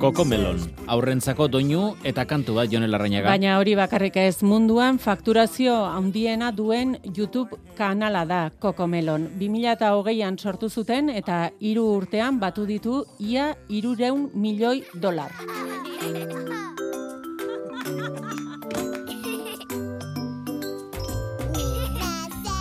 Koko 0.00 0.24
Melon, 0.24 0.56
aurrentzako 0.88 1.44
doinu 1.52 1.90
eta 2.08 2.22
kantu 2.24 2.54
bat 2.56 2.70
Jon 2.72 2.86
Larrañaga. 2.88 3.28
Baina 3.28 3.58
hori 3.60 3.74
bakarrik 3.76 4.16
ez 4.16 4.40
munduan 4.40 4.96
fakturazio 4.96 5.74
handiena 5.84 6.48
duen 6.56 6.96
YouTube 7.04 7.58
kanala 7.76 8.24
da 8.24 8.40
Koko 8.64 8.86
Melon. 8.88 9.28
2008an 9.36 10.40
sortu 10.40 10.70
zuten 10.70 11.12
eta 11.12 11.50
hiru 11.60 11.84
urtean 11.98 12.40
batu 12.40 12.64
ditu 12.64 13.04
ia 13.18 13.52
irureun 13.68 14.30
milioi 14.32 14.86
dolar. 14.94 15.36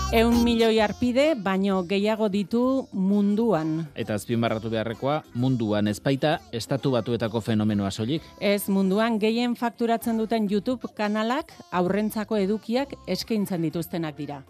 Eun 0.09 0.39
milioi 0.41 0.79
arpide, 0.81 1.35
baino 1.37 1.83
gehiago 1.85 2.31
ditu 2.33 2.87
munduan. 2.97 3.83
Eta 3.93 4.15
azpimarratu 4.17 4.71
beharrekoa, 4.73 5.19
munduan 5.37 5.85
ezpaita 5.91 6.31
estatu 6.49 6.95
batuetako 6.95 7.43
fenomenoa 7.45 7.91
soilik. 7.93 8.25
Ez 8.41 8.63
munduan 8.73 9.19
gehien 9.21 9.53
fakturatzen 9.53 10.17
duten 10.17 10.47
YouTube 10.49 10.89
kanalak 10.97 11.53
aurrentzako 11.69 12.39
edukiak 12.41 12.95
eskaintzen 13.05 13.61
dituztenak 13.67 14.17
dira. 14.17 14.41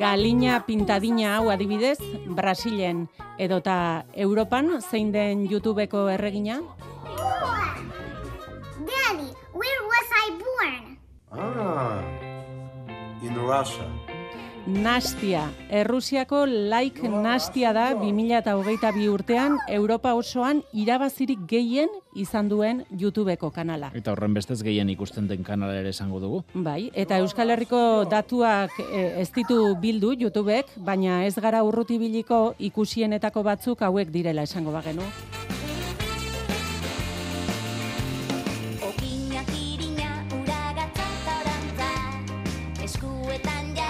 Galina 0.00 0.60
pintadina 0.68 1.38
hau 1.38 1.48
adibidez, 1.48 1.98
Brasilen 2.36 3.06
edota 3.38 4.04
Europan 4.12 4.76
zein 4.84 5.08
den 5.12 5.48
YouTubeko 5.48 6.10
erregina? 6.12 6.60
In 13.22 13.36
Russia. 13.36 13.86
Nastia. 14.66 15.50
Errusiako 15.70 16.44
like 16.46 17.08
Nastia 17.08 17.72
da 17.72 17.94
2022 17.94 19.08
urtean 19.08 19.56
Europa 19.68 20.12
osoan 20.14 20.62
irabazirik 20.72 21.40
gehien 21.48 21.88
izan 22.14 22.50
duen 22.50 22.84
YouTubeko 22.90 23.50
kanala. 23.50 23.90
Eta 23.94 24.12
horren 24.12 24.34
bestez 24.36 24.60
gehien 24.62 24.90
ikusten 24.92 25.28
den 25.28 25.42
kanala 25.42 25.78
ere 25.80 25.94
esango 25.94 26.20
dugu. 26.20 26.42
Bai, 26.54 26.90
eta 26.94 27.18
Euskal 27.24 27.50
Herriko 27.50 28.04
datuak 28.10 28.76
e, 28.84 29.06
ez 29.22 29.30
ditu 29.32 29.74
bildu 29.80 30.12
YouTubek, 30.20 30.76
baina 30.76 31.24
ez 31.24 31.36
gara 31.40 31.64
urruti 31.64 31.98
biliko 31.98 32.54
ikusienetako 32.58 33.42
batzuk 33.42 33.82
hauek 33.88 34.12
direla 34.12 34.44
esango 34.44 34.76
bagenu. 34.76 35.06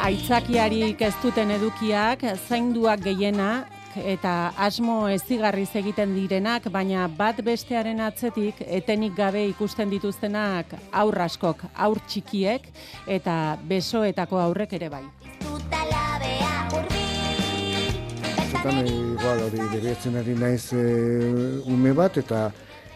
Aitzakiarik 0.00 1.02
ez 1.04 1.12
duten 1.20 1.50
edukiak, 1.52 2.22
zainduak 2.48 3.02
gehiena, 3.04 3.66
eta 3.96 4.52
asmo 4.56 5.08
ezigarriz 5.12 5.68
egiten 5.76 6.14
direnak, 6.16 6.70
baina 6.72 7.04
bat 7.18 7.42
bestearen 7.44 8.00
atzetik 8.06 8.62
etenik 8.64 9.12
gabe 9.18 9.44
ikusten 9.50 9.92
dituztenak 9.92 10.72
aur 11.02 11.20
askok, 11.26 11.66
aur 11.76 12.00
txikiek 12.08 12.64
eta 13.06 13.36
besoetako 13.68 14.40
aurrek 14.40 14.72
ere 14.78 14.88
bai. 14.88 15.04
Zutan, 18.50 18.82
igual, 18.86 19.46
hori 19.48 19.68
beretzen 19.74 20.16
ari 20.20 20.36
naiz 20.38 20.72
e, 20.72 20.84
ume 21.68 21.92
bat, 21.96 22.16
eta 22.20 22.50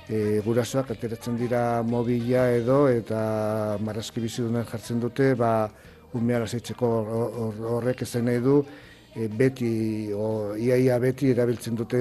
e, 0.09 0.41
gurasoak 0.45 0.95
ateratzen 0.97 1.37
dira 1.41 1.83
mobila 1.83 2.49
edo, 2.57 2.87
eta 2.89 3.77
marrazki 3.81 4.25
bizidunak 4.25 4.73
jartzen 4.73 5.05
dute, 5.05 5.35
ba, 5.37 5.69
umea 6.15 6.41
lasaitzeko 6.45 6.91
horrek 7.75 8.03
ezen 8.07 8.29
nahi 8.29 8.41
du, 8.45 8.61
e, 9.15 9.29
beti, 9.29 10.13
o, 10.15 10.55
iaia 10.57 10.99
beti 11.03 11.31
erabiltzen 11.35 11.77
dute 11.79 12.01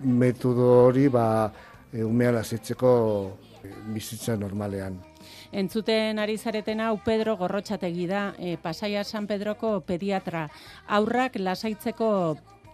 metodo 0.00 0.70
hori, 0.86 1.08
ba, 1.08 1.50
e, 1.92 2.02
umea 2.04 2.32
lasaitzeko 2.38 2.92
e, 3.62 3.72
bizitza 3.94 4.36
normalean. 4.36 4.98
Entzuten 5.50 6.18
ari 6.22 6.36
zareten 6.38 6.80
hau 6.80 6.94
Pedro 7.04 7.36
Gorrotxategi 7.36 8.06
da, 8.06 8.30
e, 8.38 8.56
Pasaia 8.62 9.02
San 9.04 9.26
Pedroko 9.26 9.80
pediatra. 9.86 10.46
Aurrak 10.86 11.38
lasaitzeko 11.38 12.10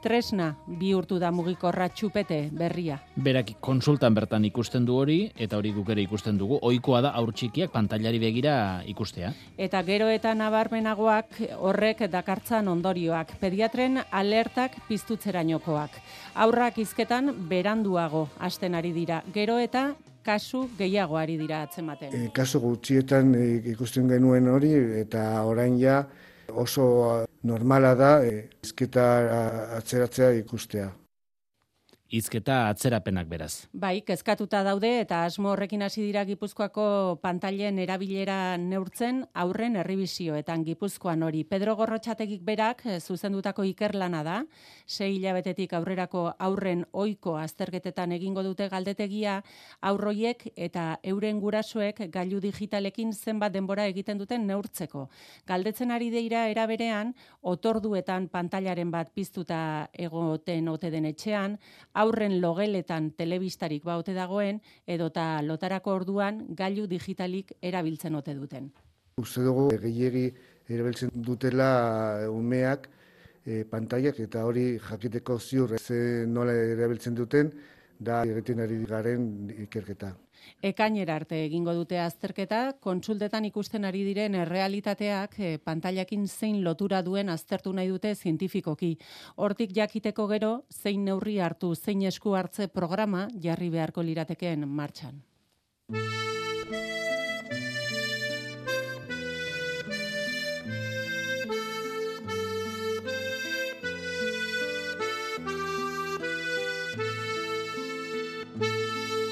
tresna 0.06 0.52
bihurtu 0.66 1.18
da 1.18 1.32
mugikorra 1.34 1.88
txupete 1.90 2.38
berria. 2.54 3.00
Berak 3.18 3.56
konsultan 3.64 4.14
bertan 4.14 4.46
ikusten 4.46 4.86
du 4.86 4.94
hori, 5.00 5.18
eta 5.34 5.58
hori 5.58 5.72
guk 5.74 5.90
ere 5.90 6.04
ikusten 6.06 6.38
dugu, 6.38 6.60
ohikoa 6.62 7.02
da 7.08 7.12
aur 7.18 7.32
txikiak 7.34 7.72
pantailari 7.74 8.20
begira 8.22 8.56
ikustea. 8.86 9.32
Eta 9.58 9.82
gero 9.86 10.08
eta 10.12 10.34
nabarmenagoak 10.38 11.40
horrek 11.58 12.04
dakartzan 12.12 12.70
ondorioak, 12.70 13.34
pediatren 13.42 13.98
alertak 14.10 14.78
piztutzerainokoak. 14.86 15.98
Aurrak 16.46 16.78
izketan 16.78 17.32
beranduago 17.50 18.28
hasten 18.38 18.78
ari 18.78 18.92
dira, 18.94 19.24
gero 19.34 19.58
eta 19.58 19.88
kasu 20.26 20.66
gehiago 20.78 21.18
ari 21.18 21.36
dira 21.38 21.64
atzematen. 21.66 22.14
E, 22.14 22.30
kasu 22.34 22.60
gutxietan 22.62 23.34
e, 23.38 23.44
ikusten 23.72 24.10
genuen 24.10 24.48
hori, 24.50 24.72
eta 25.02 25.26
orain 25.46 25.78
ja, 25.78 26.00
oso 26.52 27.24
normala 27.42 27.94
da 27.94 28.12
e, 28.24 28.48
izketa 28.62 29.06
atzeratzea 29.78 30.30
ikustea. 30.42 30.90
Izketa 32.06 32.68
atzerapenak 32.70 33.26
beraz. 33.26 33.66
Bai, 33.74 34.04
kezkatuta 34.06 34.60
daude 34.62 34.92
eta 35.00 35.24
asmo 35.26 35.50
horrekin 35.50 35.82
hasi 35.82 36.04
dira 36.04 36.22
Gipuzkoako 36.24 37.18
pantailen 37.18 37.80
erabilera 37.82 38.54
neurtzen 38.62 39.24
aurren 39.34 39.74
herribizioetan 39.80 40.62
Gipuzkoan 40.68 41.24
hori. 41.26 41.42
Pedro 41.42 41.74
Gorrotxategik 41.74 42.44
berak 42.46 42.84
eh, 42.86 43.00
zuzendutako 43.00 43.64
ikerlana 43.66 44.20
da, 44.22 44.36
sei 44.86 45.16
hilabetetik 45.16 45.74
aurrerako 45.74 46.28
aurren 46.38 46.84
oiko 46.92 47.34
azterketetan 47.40 48.14
egingo 48.14 48.46
dute 48.46 48.68
galdetegia 48.70 49.40
aurroiek 49.82 50.46
eta 50.54 51.00
euren 51.02 51.42
gurasoek 51.42 52.04
gailu 52.14 52.38
digitalekin 52.38 53.12
zenbat 53.12 53.52
denbora 53.58 53.88
egiten 53.90 54.22
duten 54.22 54.46
neurtzeko. 54.46 55.08
Galdetzen 55.46 55.90
ari 55.90 56.12
deira 56.14 56.46
eraberean, 56.54 57.16
otorduetan 57.42 58.30
pantailaren 58.30 58.94
bat 58.94 59.10
piztuta 59.10 59.90
egoten 59.92 60.68
ote 60.70 60.94
den 60.94 61.10
etxean, 61.10 61.58
aurren 62.06 62.40
logeletan 62.40 63.10
telebistarik 63.18 63.84
baute 63.84 64.14
dagoen, 64.16 64.60
edota 64.86 65.42
lotarako 65.42 65.94
orduan 66.00 66.44
gailu 66.58 66.86
digitalik 66.90 67.52
erabiltzen 67.60 68.14
ote 68.14 68.34
duten. 68.34 68.70
Uste 69.20 69.42
dugu, 69.44 69.68
gehiegi 69.82 70.26
erabiltzen 70.68 71.10
dutela 71.28 72.28
umeak 72.30 72.88
e, 73.46 73.64
pantailak 73.70 74.20
eta 74.26 74.44
hori 74.44 74.66
jakiteko 74.88 75.38
ziur 75.38 75.74
ez 75.78 76.26
nola 76.28 76.54
erabiltzen 76.74 77.16
duten, 77.16 77.52
da 77.98 78.22
egiten 78.28 78.60
ari 78.60 78.82
garen 78.84 79.50
ikerketa. 79.66 80.12
Ekainera 80.62 81.16
arte 81.16 81.38
egingo 81.44 81.74
dute 81.76 81.98
azterketa, 82.00 82.60
kontsultetan 82.80 83.44
ikusten 83.48 83.84
ari 83.84 84.02
diren 84.06 84.34
errealitateak 84.34 85.38
e, 85.40 85.52
pantailakin 85.58 86.26
zein 86.26 86.62
lotura 86.64 87.02
duen 87.02 87.28
aztertu 87.28 87.72
nahi 87.72 87.88
dute 87.92 88.14
zientifikoki. 88.14 88.96
Hortik 89.36 89.74
jakiteko 89.76 90.28
gero, 90.32 90.52
zein 90.70 91.04
neurri 91.04 91.38
hartu, 91.38 91.74
zein 91.74 92.02
esku 92.02 92.34
hartze 92.34 92.68
programa 92.68 93.26
jarri 93.42 93.70
beharko 93.70 94.02
liratekeen 94.02 94.68
martxan. 94.68 95.22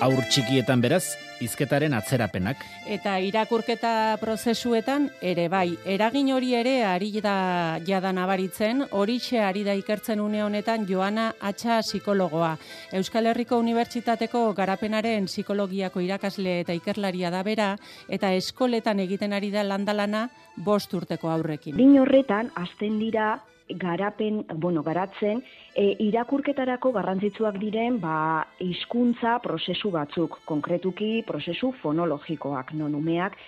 Aur 0.04 0.20
txikietan 0.28 0.82
beraz, 0.84 1.16
izketaren 1.40 1.94
atzerapenak. 1.96 2.60
Eta 2.90 3.14
irakurketa 3.24 4.18
prozesuetan 4.20 5.06
ere 5.24 5.46
bai, 5.48 5.78
eragin 5.88 6.28
hori 6.34 6.52
ere 6.58 6.74
ari 6.84 7.22
da 7.24 7.78
jada 7.86 8.12
nabaritzen, 8.12 8.84
horixe 8.92 9.40
ari 9.40 9.64
da 9.64 9.74
ikertzen 9.78 10.20
une 10.20 10.42
honetan 10.44 10.84
Joana 10.88 11.30
Atxa 11.40 11.80
psikologoa. 11.82 12.52
Euskal 13.00 13.30
Herriko 13.32 13.58
Unibertsitateko 13.62 14.44
garapenaren 14.58 15.30
psikologiako 15.30 16.04
irakasle 16.04 16.60
eta 16.66 16.76
ikerlaria 16.76 17.32
da 17.32 17.42
bera, 17.42 17.72
eta 18.08 18.34
eskoletan 18.36 19.00
egiten 19.06 19.32
ari 19.32 19.50
da 19.54 19.64
landalana 19.64 20.28
bost 20.56 20.92
urteko 20.94 21.32
aurrekin. 21.32 21.80
Din 21.80 21.96
horretan, 22.02 22.52
azten 22.60 23.00
dira 23.00 23.38
garapen, 23.68 24.44
bueno, 24.56 24.82
garatzen, 24.82 25.42
e, 25.74 25.94
irakurketarako 26.04 26.92
garrantzitsuak 26.92 27.58
diren, 27.62 27.98
ba, 28.00 28.46
hizkuntza 28.60 29.38
prozesu 29.44 29.90
batzuk, 29.94 30.40
konkretuki 30.44 31.22
prozesu 31.26 31.72
fonologikoak, 31.82 32.74
non 32.76 32.94
umeak, 32.94 33.38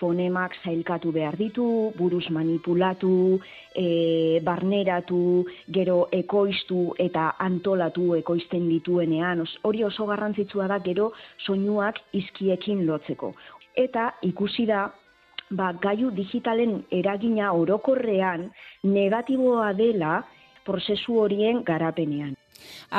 fonemak 0.00 0.56
zailkatu 0.64 1.12
behar 1.12 1.36
ditu, 1.36 1.92
buruz 1.96 2.24
manipulatu, 2.32 3.38
e, 3.76 4.40
barneratu, 4.44 5.20
gero 5.68 6.06
ekoiztu 6.16 6.94
eta 6.98 7.34
antolatu 7.38 8.14
ekoizten 8.18 8.66
dituenean, 8.70 9.44
hori 9.68 9.84
oso 9.84 10.08
garrantzitsua 10.08 10.70
da 10.72 10.80
gero 10.86 11.12
soinuak 11.46 12.00
izkiekin 12.16 12.86
lotzeko. 12.88 13.34
Eta 13.76 14.10
ikusi 14.26 14.66
da, 14.66 14.88
ba, 15.50 15.72
gaiu 15.82 16.10
digitalen 16.14 16.84
eragina 16.90 17.52
orokorrean 17.52 18.50
negatiboa 18.84 19.72
dela 19.74 20.20
prozesu 20.64 21.18
horien 21.24 21.64
garapenean. 21.66 22.36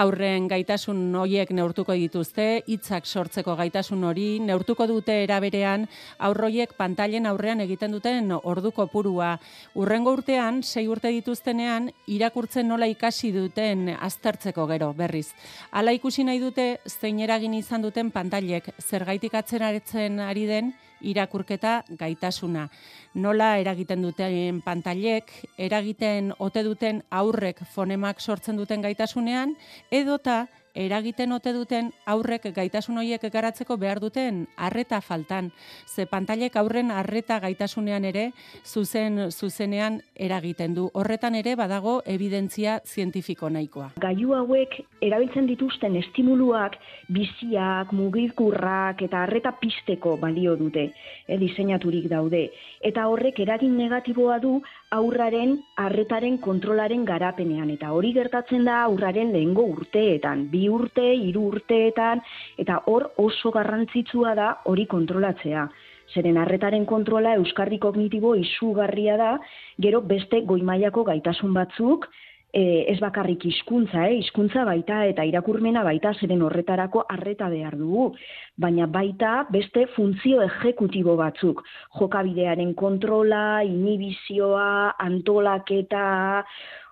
Aurren 0.01 0.47
gaitasun 0.49 0.97
hoiek 1.15 1.51
neurtuko 1.53 1.93
dituzte, 1.93 2.63
hitzak 2.65 3.05
sortzeko 3.05 3.53
gaitasun 3.59 4.03
hori, 4.09 4.39
neurtuko 4.41 4.87
dute 4.89 5.19
eraberean, 5.23 5.85
aurroiek 6.17 6.73
pantailen 6.79 7.29
aurrean 7.29 7.61
egiten 7.61 7.93
duten 7.93 8.33
orduko 8.41 8.87
purua. 8.89 9.35
Urrengo 9.77 10.15
urtean, 10.17 10.63
sei 10.63 10.87
urte 10.89 11.11
dituztenean, 11.13 11.91
irakurtzen 12.07 12.67
nola 12.67 12.89
ikasi 12.89 13.31
duten 13.35 13.91
aztertzeko 13.99 14.65
gero, 14.73 14.93
berriz. 14.97 15.29
Hala 15.71 15.93
ikusi 15.93 16.25
nahi 16.25 16.41
dute, 16.41 16.79
zein 16.87 17.19
eragin 17.21 17.53
izan 17.53 17.85
duten 17.85 18.09
pantailek, 18.11 18.73
zergaitik 18.81 19.35
atzen 19.37 20.19
ari 20.25 20.47
den, 20.49 20.73
irakurketa 21.01 21.83
gaitasuna. 21.97 22.69
Nola 23.13 23.57
eragiten 23.59 24.05
duten 24.05 24.61
pantailek, 24.63 25.33
eragiten 25.59 26.31
ote 26.39 26.63
duten 26.63 27.01
aurrek 27.11 27.59
fonemak 27.73 28.21
sortzen 28.23 28.55
duten 28.55 28.85
gaitasunean, 28.85 29.57
edota 29.91 30.45
eragiten 30.75 31.31
ote 31.31 31.53
duten 31.53 31.91
aurrek 32.07 32.47
gaitasun 32.55 32.99
horiek 33.01 33.23
garatzeko 33.33 33.77
behar 33.77 33.99
duten 33.99 34.45
arreta 34.55 35.01
faltan. 35.01 35.51
Ze 35.87 36.05
pantailek 36.05 36.55
aurren 36.55 36.91
arreta 36.91 37.39
gaitasunean 37.39 38.05
ere 38.05 38.31
zuzen 38.65 39.31
zuzenean 39.31 40.01
eragiten 40.15 40.75
du. 40.75 40.89
Horretan 40.93 41.35
ere 41.35 41.55
badago 41.55 42.01
evidentzia 42.05 42.79
zientifiko 42.85 43.49
nahikoa. 43.49 43.91
Gaiu 44.01 44.33
hauek 44.35 44.79
erabiltzen 45.01 45.47
dituzten 45.47 45.95
estimuluak 45.99 46.77
biziak, 47.11 47.91
mugirkurrak 47.91 49.01
eta 49.01 49.23
arreta 49.25 49.51
pisteko 49.59 50.17
balio 50.17 50.55
dute, 50.55 50.91
e, 51.27 51.37
diseinaturik 51.37 52.07
daude. 52.09 52.47
Eta 52.81 53.00
horrek 53.09 53.39
eragin 53.43 53.77
negatiboa 53.77 54.37
du 54.43 54.51
aurraren 54.97 55.57
arretaren 55.83 56.37
kontrolaren 56.43 57.05
garapenean 57.05 57.69
eta 57.73 57.91
hori 57.95 58.11
gertatzen 58.13 58.65
da 58.67 58.81
aurraren 58.83 59.31
lehengo 59.33 59.65
urteetan, 59.75 60.47
bi 60.51 60.67
urte, 60.69 61.07
hiru 61.13 61.47
urteetan 61.53 62.21
eta 62.57 62.81
hor 62.85 63.11
oso 63.17 63.51
garrantzitsua 63.51 64.35
da 64.35 64.49
hori 64.65 64.85
kontrolatzea. 64.85 65.67
Zeren 66.13 66.37
arretaren 66.37 66.85
kontrola 66.85 67.37
euskarri 67.39 67.79
kognitibo 67.79 68.33
izugarria 68.35 69.15
da, 69.17 69.31
gero 69.79 70.01
beste 70.01 70.41
goimaiako 70.47 71.05
gaitasun 71.07 71.53
batzuk, 71.55 72.09
e, 72.53 72.85
ez 72.91 72.99
bakarrik 72.99 73.45
hizkuntza, 73.47 74.05
eh? 74.09 74.17
hizkuntza 74.19 74.65
baita 74.67 75.01
eta 75.09 75.25
irakurmena 75.27 75.83
baita 75.87 76.13
zeren 76.19 76.43
horretarako 76.45 77.05
arreta 77.09 77.49
behar 77.49 77.77
dugu, 77.79 78.11
baina 78.59 78.87
baita 78.91 79.45
beste 79.51 79.87
funtzio 79.95 80.41
ejekutibo 80.45 81.15
batzuk, 81.19 81.63
jokabidearen 81.99 82.73
kontrola, 82.75 83.63
inhibizioa, 83.67 84.97
antolaketa, 84.99 86.43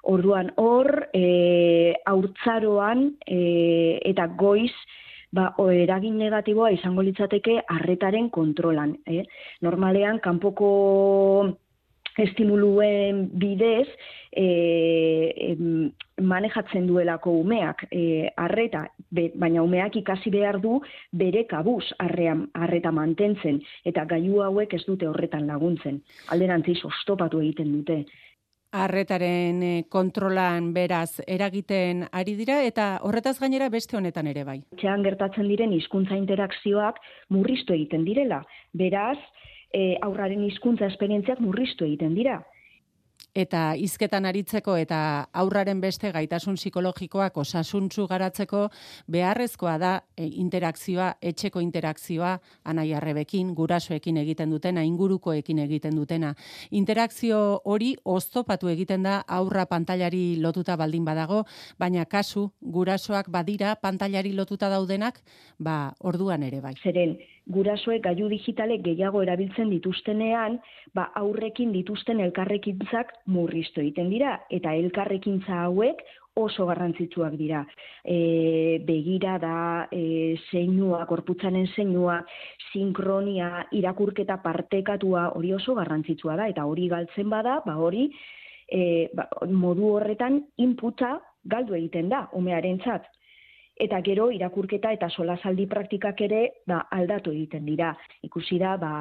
orduan 0.09 0.53
hor, 0.57 1.09
e, 1.13 1.94
aurtzaroan 2.07 3.09
e, 3.27 4.00
eta 4.07 4.29
goiz, 4.39 4.73
ba, 5.35 5.51
eragin 5.75 6.17
negatiboa 6.17 6.71
izango 6.73 7.03
litzateke 7.06 7.59
arretaren 7.67 8.29
kontrolan. 8.33 8.95
Eh? 9.06 9.25
Normalean, 9.65 10.21
kanpoko 10.23 10.69
estimuluen 12.19 13.25
bidez 13.39 13.88
e, 14.31 15.56
manejatzen 16.21 16.88
duelako 16.88 17.33
umeak 17.42 17.86
e, 17.92 18.30
arreta, 18.38 18.86
baina 19.12 19.63
umeak 19.63 19.95
ikasi 20.01 20.31
behar 20.33 20.60
du 20.62 20.80
bere 21.12 21.45
kabuz 21.50 21.86
arrean, 22.00 22.48
arreta 22.54 22.92
mantentzen, 22.92 23.62
eta 23.86 24.06
gaiu 24.06 24.42
hauek 24.45 24.74
ez 24.74 24.83
dute 24.88 25.07
horretan 25.07 25.48
laguntzen. 25.48 26.01
Alderantziz, 26.33 26.80
ostopatu 26.86 27.42
egiten 27.42 27.71
dute. 27.77 28.04
Arretaren 28.69 29.63
e, 29.66 29.69
kontrolan 29.89 30.74
beraz 30.75 31.24
eragiten 31.25 32.04
ari 32.13 32.36
dira 32.38 32.60
eta 32.62 33.00
horretaz 33.01 33.39
gainera 33.39 33.69
beste 33.74 33.98
honetan 33.98 34.30
ere 34.30 34.44
bai. 34.45 34.60
Txean 34.77 35.01
gertatzen 35.01 35.48
diren 35.50 35.74
hizkuntza 35.74 36.13
interakzioak 36.19 37.00
murriztu 37.33 37.74
egiten 37.74 38.06
direla. 38.06 38.44
Beraz, 38.77 39.18
e, 39.74 39.98
aurraren 40.01 40.44
hizkuntza 40.48 40.88
esperientziak 40.88 41.39
murriztu 41.39 41.86
egiten 41.86 42.16
dira 42.16 42.39
eta 43.38 43.74
hizketan 43.77 44.25
aritzeko 44.25 44.75
eta 44.80 45.00
aurraren 45.42 45.81
beste 45.81 46.12
gaitasun 46.12 46.57
psikologikoak 46.57 47.38
osasuntzu 47.38 48.07
garatzeko 48.10 48.68
beharrezkoa 49.07 49.77
da 49.77 49.92
e, 50.18 50.25
interakzioa, 50.42 51.12
etxeko 51.21 51.62
interakzioa 51.62 52.38
anai 52.66 52.92
arrebekin, 52.94 53.54
gurasoekin 53.56 54.18
egiten 54.24 54.50
dutena, 54.50 54.83
ingurukoekin 54.83 55.60
egiten 55.66 55.95
dutena. 55.95 56.33
Interakzio 56.71 57.62
hori 57.66 57.95
oztopatu 58.04 58.69
egiten 58.69 59.04
da 59.04 59.19
aurra 59.27 59.66
pantailari 59.69 60.39
lotuta 60.42 60.75
baldin 60.77 61.06
badago, 61.06 61.44
baina 61.80 62.06
kasu 62.06 62.50
gurasoak 62.62 63.30
badira 63.30 63.75
pantailari 63.75 64.33
lotuta 64.33 64.69
daudenak, 64.69 65.21
ba 65.60 65.94
orduan 66.00 66.44
ere 66.44 66.62
bai. 66.62 66.74
Zeren, 66.83 67.18
gurasoek 67.49 68.03
gaiu 68.05 68.29
digitale 68.29 68.77
gehiago 68.85 69.23
erabiltzen 69.25 69.71
dituztenean, 69.73 70.59
ba 70.93 71.09
aurrekin 71.21 71.73
dituzten 71.73 72.21
elkarrekintzak 72.25 73.13
murriztu 73.33 73.81
egiten 73.81 74.09
dira 74.13 74.35
eta 74.53 74.75
elkarrekintza 74.77 75.63
hauek 75.65 76.03
oso 76.39 76.65
garrantzitsuak 76.69 77.35
dira. 77.35 77.63
E, 78.05 78.79
begira 78.87 79.37
da 79.41 79.55
e, 79.91 80.37
zeinua, 80.51 81.03
korputzanen 81.09 81.67
zeinua, 81.75 82.19
sinkronia, 82.71 83.65
irakurketa 83.75 84.39
partekatua 84.43 85.29
hori 85.35 85.53
oso 85.57 85.75
garrantzitsua 85.75 86.37
da 86.39 86.47
eta 86.53 86.65
hori 86.69 86.87
galtzen 86.91 87.29
bada, 87.33 87.59
ba 87.65 87.75
hori 87.81 88.07
e, 88.71 89.09
ba, 89.13 89.27
modu 89.51 89.95
horretan 89.97 90.43
inputa 90.61 91.17
galdu 91.49 91.75
egiten 91.75 92.09
da 92.13 92.27
umearentzat 92.37 93.09
eta 93.79 94.01
gero 94.05 94.29
irakurketa 94.35 94.91
eta 94.95 95.09
solasaldi 95.09 95.65
praktikak 95.71 96.21
ere 96.27 96.41
ba, 96.67 96.83
aldatu 96.91 97.31
egiten 97.31 97.65
dira. 97.65 97.93
Ikusi 98.27 98.59
da, 98.59 98.75
ba, 98.77 98.91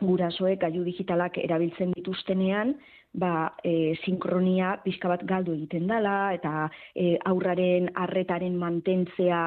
gurasoek 0.00 0.60
gaiu 0.60 0.84
digitalak 0.84 1.38
erabiltzen 1.40 1.94
dituztenean, 1.96 2.74
ba, 3.16 3.52
e, 3.64 3.94
sinkronia 4.04 4.74
pixka 4.84 5.08
bat 5.08 5.24
galdu 5.28 5.54
egiten 5.56 5.86
dela, 5.88 6.34
eta 6.36 6.68
e, 6.94 7.16
aurraren 7.30 7.88
arretaren 8.04 8.58
mantentzea 8.60 9.40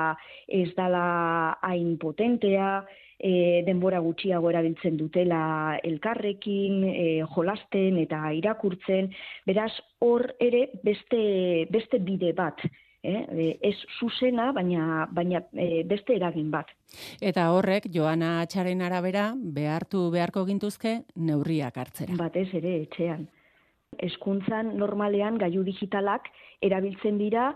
ez 0.48 0.72
dala 0.78 1.60
hain 1.70 1.96
potentea, 2.02 2.80
e, 3.20 3.62
denbora 3.68 4.02
gutxiago 4.02 4.50
erabiltzen 4.50 4.98
dutela 4.98 5.78
elkarrekin, 5.86 6.84
e, 6.90 7.08
jolasten 7.36 8.02
eta 8.02 8.24
irakurtzen, 8.42 9.14
beraz 9.46 9.74
hor 10.02 10.26
ere 10.40 10.66
beste, 10.84 11.24
beste 11.70 12.02
bide 12.02 12.34
bat 12.34 12.66
eh? 13.04 13.26
E, 13.30 13.48
ez 13.62 13.76
zuzena, 14.00 14.52
baina, 14.56 15.08
baina 15.12 15.42
e, 15.54 15.84
beste 15.88 16.16
eragin 16.16 16.50
bat. 16.52 16.72
Eta 17.22 17.50
horrek, 17.54 17.90
Joana 17.94 18.40
Atxaren 18.44 18.82
arabera, 18.82 19.32
behartu 19.36 20.10
beharko 20.14 20.46
gintuzke 20.46 21.00
neurriak 21.16 21.78
hartzera. 21.78 22.18
Batez 22.20 22.50
ere, 22.54 22.76
etxean. 22.84 23.28
Eskuntzan 24.06 24.76
normalean 24.78 25.40
gaiu 25.42 25.64
digitalak 25.66 26.30
erabiltzen 26.62 27.18
dira 27.18 27.54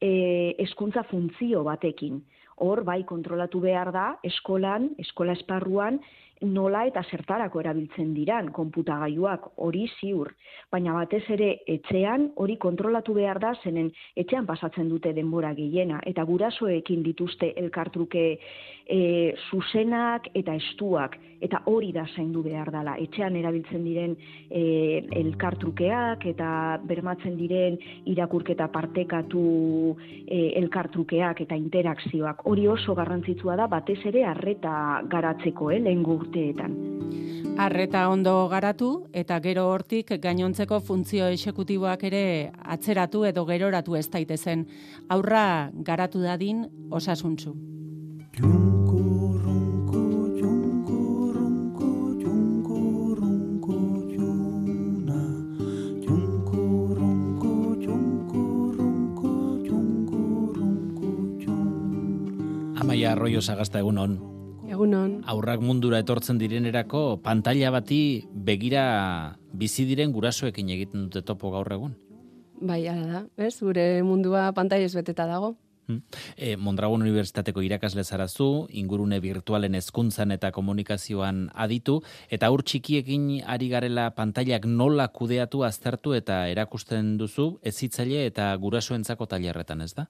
e, 0.00 0.54
eskuntza 0.64 1.04
funtzio 1.10 1.62
batekin. 1.64 2.22
Hor, 2.64 2.82
bai, 2.88 3.02
kontrolatu 3.04 3.60
behar 3.60 3.92
da, 3.92 4.06
eskolan, 4.24 4.90
eskola 5.02 5.34
esparruan, 5.36 6.00
nola 6.42 6.84
eta 6.86 7.02
zertarako 7.10 7.60
erabiltzen 7.62 8.12
diran 8.14 8.50
konputagailuak 8.52 9.48
hori 9.64 9.86
ziur, 10.00 10.32
baina 10.72 10.92
batez 10.92 11.22
ere 11.32 11.50
etxean 11.66 12.30
hori 12.36 12.56
kontrolatu 12.60 13.14
behar 13.14 13.40
da 13.40 13.54
zenen 13.62 13.90
etxean 14.16 14.46
pasatzen 14.46 14.88
dute 14.88 15.12
denbora 15.16 15.54
gehiena 15.54 16.00
eta 16.04 16.24
gurasoekin 16.24 17.02
dituzte 17.02 17.52
elkartruke 17.56 18.26
e, 18.86 19.34
zuzenak 19.50 20.30
eta 20.34 20.54
estuak. 20.54 21.18
Eta 21.36 21.60
hori 21.68 21.90
da 21.92 22.06
zaindu 22.16 22.40
behar 22.40 22.70
dela. 22.72 22.94
Etxean 22.96 23.34
erabiltzen 23.36 23.82
diren 23.84 24.14
e, 24.48 25.02
elkartrukeak 25.20 26.24
eta 26.32 26.48
bermatzen 26.88 27.36
diren 27.36 27.76
irakurketa 28.08 28.70
partekatu 28.72 29.42
e, 30.24 30.54
elkartrukeak 30.62 31.42
eta 31.44 31.58
interakzioak. 31.60 32.46
Hori 32.48 32.66
oso 32.72 32.96
garrantzitsua 32.96 33.58
da 33.60 33.66
batez 33.68 33.98
ere 34.08 34.24
arreta 34.24 35.02
garatzeko 35.12 35.70
eh, 35.74 35.80
lehen 35.84 36.02
urteetan. 36.26 36.74
Arreta 37.56 38.08
ondo 38.12 38.48
garatu 38.52 39.06
eta 39.16 39.38
gero 39.40 39.70
hortik 39.72 40.12
gainontzeko 40.20 40.80
funtzio 40.80 41.28
esekutiboak 41.32 42.04
ere 42.04 42.52
atzeratu 42.62 43.24
edo 43.24 43.46
geroratu 43.46 43.96
ez 43.96 44.08
daitezen 44.10 44.66
aurra 45.08 45.70
garatu 45.72 46.20
dadin 46.20 46.66
osasuntzu. 46.90 47.56
Amaia 62.76 63.12
Arroyo 63.12 63.40
Sagasta 63.40 63.78
egunon. 63.80 64.35
Egunon. 64.76 65.20
Aurrak 65.32 65.62
mundura 65.64 66.02
etortzen 66.04 66.38
direnerako 66.38 67.22
pantalla 67.24 67.72
bati 67.72 68.00
begira 68.48 68.82
bizi 69.56 69.86
diren 69.88 70.12
gurasoekin 70.12 70.72
egiten 70.74 71.06
dute 71.08 71.24
topo 71.24 71.50
gaur 71.54 71.72
egun. 71.72 71.96
bai, 72.60 72.86
ala 72.88 73.06
da, 73.06 73.22
ez? 73.36 73.54
Gure 73.60 74.02
mundua 74.02 74.50
pantailez 74.56 74.94
beteta 74.96 75.26
dago. 75.28 75.56
E, 76.36 76.56
Mondragon 76.56 77.04
Unibertsitateko 77.04 77.62
irakasle 77.62 78.02
zarazu, 78.02 78.66
ingurune 78.74 79.20
virtualen 79.22 79.76
hezkuntzan 79.78 80.34
eta 80.34 80.50
komunikazioan 80.52 81.44
aditu, 81.54 82.00
eta 82.28 82.50
aur 82.50 82.64
txikiekin 82.66 83.28
ari 83.46 83.68
garela 83.70 84.08
pantailak 84.16 84.66
nola 84.66 85.08
kudeatu 85.14 85.62
aztertu 85.68 86.16
eta 86.18 86.46
erakusten 86.50 87.14
duzu, 87.20 87.52
ezitzaile 87.62 88.26
eta 88.32 88.50
gurasoentzako 88.60 89.28
tailerretan 89.30 89.86
ez 89.86 89.92
da? 89.94 90.08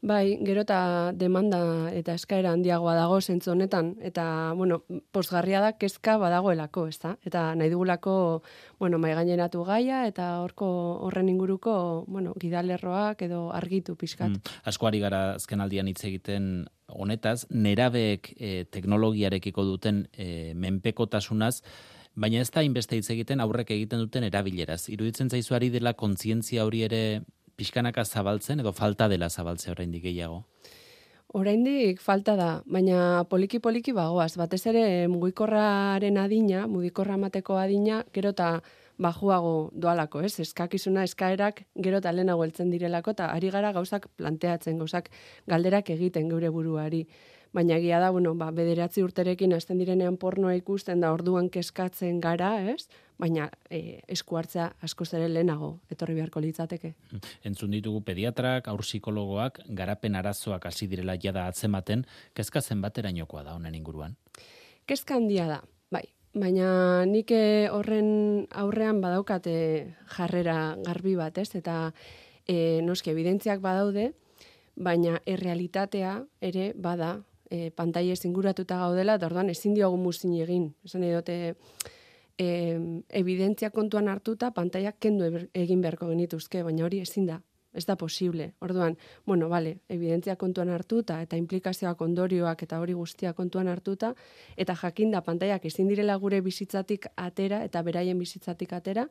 Bai, 0.00 0.38
gero 0.40 0.62
eta 0.64 1.12
demanda 1.12 1.58
eta 1.92 2.14
eskaera 2.16 2.54
handiagoa 2.56 2.94
dago 2.96 3.18
zentzu 3.20 3.50
honetan, 3.52 3.90
eta, 4.00 4.24
bueno, 4.56 4.78
posgarria 5.12 5.60
da 5.60 5.74
kezka 5.76 6.14
badagoelako, 6.16 6.86
ez 6.88 6.96
da? 7.02 7.10
Eta 7.28 7.42
nahi 7.54 7.68
dugulako, 7.68 8.14
bueno, 8.80 8.96
maigaineratu 9.02 9.60
gaia, 9.68 10.06
eta 10.08 10.30
horko 10.40 10.70
horren 11.04 11.28
inguruko, 11.28 11.74
bueno, 12.08 12.32
gidalerroak 12.40 13.26
edo 13.28 13.50
argitu 13.52 13.94
pixkat. 14.00 14.30
Mm, 14.32 14.56
asko 14.72 14.88
ari 14.88 15.02
gara 15.04 15.20
azken 15.34 15.60
aldian 15.60 15.90
hitz 15.92 16.00
egiten 16.08 16.64
honetaz, 16.88 17.44
nerabeek 17.50 18.32
e, 18.38 18.52
teknologiarekiko 18.72 19.66
duten 19.68 20.06
e, 20.16 20.54
menpekotasunaz, 20.56 21.58
baina 22.16 22.40
ez 22.40 22.48
da 22.50 22.64
inbeste 22.64 22.96
hitz 22.96 23.10
egiten 23.12 23.44
aurrek 23.44 23.70
egiten 23.76 24.00
duten 24.00 24.24
erabileraz. 24.24 24.86
Iruditzen 24.88 25.28
zaizu 25.28 25.54
ari 25.60 25.68
dela 25.68 25.92
kontzientzia 25.92 26.64
hori 26.64 26.86
ere 26.88 27.02
pixkanaka 27.60 28.04
zabaltzen 28.04 28.64
edo 28.64 28.72
falta 28.72 29.08
dela 29.12 29.28
zabaltzea 29.28 29.74
oraindik 29.76 30.06
gehiago? 30.08 30.44
Oraindik 31.38 32.00
falta 32.02 32.34
da, 32.34 32.50
baina 32.66 33.24
poliki 33.30 33.60
poliki 33.62 33.92
bagoaz. 33.94 34.32
Batez 34.40 34.64
ere 34.66 34.84
mugikorraren 35.12 36.18
adina, 36.18 36.64
mugikorra 36.66 37.18
mateko 37.20 37.58
adina, 37.60 38.00
gero 38.16 38.32
eta 38.34 38.48
bajuago 39.00 39.70
doalako, 39.84 40.24
ez? 40.26 40.34
Eskakizuna 40.42 41.04
eskaerak 41.06 41.62
gero 41.86 42.00
eta 42.02 42.12
lehenago 42.12 42.42
heltzen 42.44 42.72
direlako 42.74 43.14
eta 43.14 43.30
ari 43.36 43.52
gara 43.54 43.70
gauzak 43.76 44.08
planteatzen, 44.18 44.80
gauzak 44.82 45.12
galderak 45.48 45.92
egiten 45.94 46.28
geure 46.32 46.50
buruari 46.50 47.04
baina 47.52 47.76
egia 47.76 47.98
da, 48.00 48.10
bueno, 48.14 48.34
ba, 48.38 48.50
bederatzi 48.54 49.02
urterekin 49.02 49.52
hasten 49.56 49.80
direnean 49.80 50.16
pornoa 50.20 50.54
ikusten 50.58 51.00
da 51.02 51.10
orduan 51.12 51.50
keskatzen 51.50 52.20
gara, 52.22 52.52
ez? 52.70 52.86
Baina 53.20 53.48
e, 53.68 54.00
esku 54.08 54.38
hartzea 54.38 54.70
asko 54.86 55.04
zere 55.04 55.28
lehenago, 55.28 55.72
etorri 55.90 56.14
beharko 56.16 56.40
litzateke. 56.44 56.94
Entzun 57.44 57.74
ditugu 57.74 58.04
pediatrak, 58.06 58.70
aur 58.70 58.84
psikologoak, 58.86 59.60
garapen 59.76 60.16
arazoak 60.16 60.70
hasi 60.70 60.88
direla 60.90 61.18
jada 61.20 61.48
atzematen, 61.50 62.06
kezka 62.34 62.62
zenbaterainokoa 62.62 63.44
da 63.44 63.58
honen 63.58 63.74
inguruan? 63.74 64.16
Kezka 64.86 65.18
handia 65.18 65.46
da, 65.50 65.60
bai. 65.90 66.06
Baina 66.30 67.04
nik 67.10 67.32
eh, 67.34 67.66
horren 67.74 68.46
aurrean 68.54 69.00
badaukate 69.02 69.54
jarrera 70.14 70.76
garbi 70.86 71.16
bat, 71.18 71.42
ez? 71.42 71.50
Eta 71.58 71.90
e, 72.46 72.78
noski 72.86 73.10
evidentziak 73.10 73.58
badaude, 73.64 74.12
baina 74.78 75.18
errealitatea 75.26 76.14
ere 76.46 76.70
bada 76.78 77.16
e, 77.50 77.70
pantaile 77.70 78.16
zinguratuta 78.16 78.78
gaudela, 78.78 79.18
eta 79.18 79.26
orduan 79.26 79.50
ezin 79.50 79.74
diogu 79.74 79.98
muzin 80.00 80.36
egin. 80.40 80.70
Esan 80.86 81.04
edote, 81.04 81.56
e, 82.38 82.48
evidentzia 83.20 83.70
kontuan 83.74 84.08
hartuta, 84.08 84.52
pantaiak 84.56 85.00
kendu 85.02 85.28
egin 85.54 85.82
beharko 85.82 86.08
genituzke, 86.08 86.62
baina 86.62 86.86
hori 86.86 87.02
ezin 87.04 87.26
da. 87.26 87.40
Ez 87.72 87.84
da 87.86 87.94
posible. 87.94 88.48
Orduan, 88.66 88.96
bueno, 89.26 89.48
vale, 89.48 89.76
evidentzia 89.88 90.34
kontuan 90.36 90.72
hartuta 90.74 91.20
eta 91.22 91.38
implikazioak 91.38 92.00
ondorioak 92.02 92.64
eta 92.66 92.80
hori 92.82 92.96
guztia 92.98 93.30
kontuan 93.32 93.68
hartuta 93.70 94.10
eta 94.56 94.74
jakinda 94.74 95.20
pantaiak 95.22 95.68
ezin 95.70 95.86
direla 95.86 96.16
gure 96.18 96.40
bizitzatik 96.42 97.06
atera 97.14 97.62
eta 97.64 97.82
beraien 97.86 98.18
bizitzatik 98.18 98.72
atera, 98.74 99.06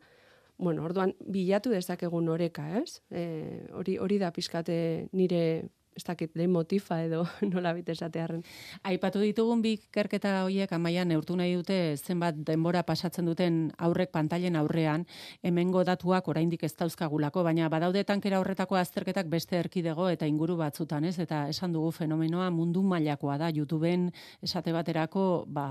bueno, 0.58 0.84
orduan 0.84 1.14
bilatu 1.24 1.72
dezakegun 1.72 2.28
oreka, 2.28 2.66
ez? 2.82 3.00
E, 3.10 3.24
hori 3.72 3.96
hori 3.98 4.20
da 4.20 4.34
pizkate 4.36 5.08
nire 5.16 5.70
ez 6.00 6.06
dakit, 6.08 6.32
lehen 6.40 6.52
motifa 6.54 7.02
edo 7.04 7.26
nola 7.52 7.74
bite 7.76 7.94
esatearen. 7.96 8.42
Aipatu 8.88 9.22
ditugun 9.24 9.62
bi 9.62 9.76
kerketa 9.94 10.32
horiek 10.46 10.72
amaian 10.76 11.10
neurtu 11.12 11.36
nahi 11.38 11.56
dute 11.60 11.98
zenbat 11.98 12.40
denbora 12.48 12.84
pasatzen 12.88 13.28
duten 13.28 13.60
aurrek 13.78 14.14
pantailen 14.16 14.56
aurrean, 14.60 15.06
hemengo 15.44 15.84
datuak 15.88 16.28
oraindik 16.32 16.64
ez 16.64 16.74
dauzkagulako, 16.80 17.44
baina 17.44 17.70
badaude 17.70 18.04
tankera 18.08 18.40
horretako 18.40 18.80
azterketak 18.80 19.30
beste 19.32 19.60
erkidego 19.60 20.10
eta 20.10 20.28
inguru 20.30 20.58
batzutan, 20.60 21.06
ez? 21.06 21.18
Eta 21.20 21.46
esan 21.52 21.76
dugu 21.76 21.92
fenomenoa 22.00 22.50
mundu 22.56 22.84
mailakoa 22.84 23.38
da, 23.42 23.52
YouTubeen 23.54 24.10
esate 24.46 24.74
baterako 24.76 25.46
ba, 25.48 25.68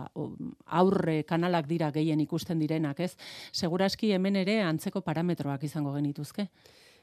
aurre 0.67 1.23
kanalak 1.29 1.69
dira 1.71 1.91
gehien 1.95 2.21
ikusten 2.21 2.61
direnak, 2.61 3.01
ez? 3.01 3.15
Seguraski 3.53 4.13
hemen 4.13 4.37
ere 4.37 4.61
antzeko 4.63 5.01
parametroak 5.07 5.65
izango 5.65 5.95
genituzke. 5.97 6.49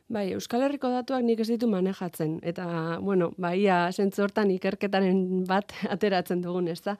Bai, 0.05 0.27
Euskal 0.37 0.61
Herriko 0.61 0.91
datuak 0.93 1.23
nik 1.25 1.39
ez 1.41 1.47
ditu 1.49 1.67
manejatzen. 1.67 2.37
Eta, 2.45 2.65
bueno, 3.01 3.31
baia 3.41 3.87
zentzortan 3.91 4.51
ikerketaren 4.53 5.45
bat 5.49 5.73
ateratzen 5.95 6.43
dugun, 6.45 6.69
ez 6.69 6.81
da. 6.85 6.97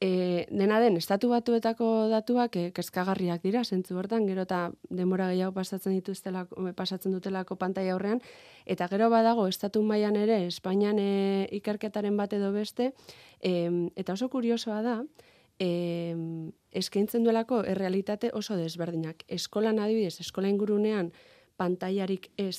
E, 0.00 0.46
dena 0.48 0.78
den, 0.80 0.96
estatu 0.96 1.28
batuetako 1.28 2.08
datuak 2.08 2.56
e, 2.56 2.62
kezkagarriak 2.74 3.42
dira, 3.44 3.62
zentzu 3.62 3.98
hortan, 4.00 4.24
gero 4.26 4.46
eta 4.48 4.60
demora 4.88 5.28
gehiago 5.28 5.52
pasatzen 5.52 5.92
dituztelako, 5.98 6.64
pasatzen 6.74 7.12
dutelako 7.12 7.58
pantai 7.60 7.84
aurrean, 7.92 8.22
eta 8.64 8.88
gero 8.88 9.10
badago, 9.12 9.44
estatu 9.46 9.82
mailan 9.84 10.16
ere, 10.16 10.46
Espainian 10.48 10.98
e, 10.98 11.48
ikerketaren 11.60 12.16
bat 12.16 12.32
edo 12.32 12.48
beste, 12.56 12.94
e, 13.44 13.68
eta 13.94 14.16
oso 14.16 14.30
kuriosoa 14.32 14.80
da, 14.82 14.96
e, 15.60 16.16
eskaintzen 16.72 17.28
duelako 17.28 17.60
errealitate 17.68 18.32
oso 18.32 18.56
desberdinak. 18.56 19.26
Eskolan 19.28 19.78
adibidez, 19.84 20.16
eskola 20.24 20.48
ingurunean, 20.48 21.12
pantailarik 21.60 22.30
ez 22.40 22.56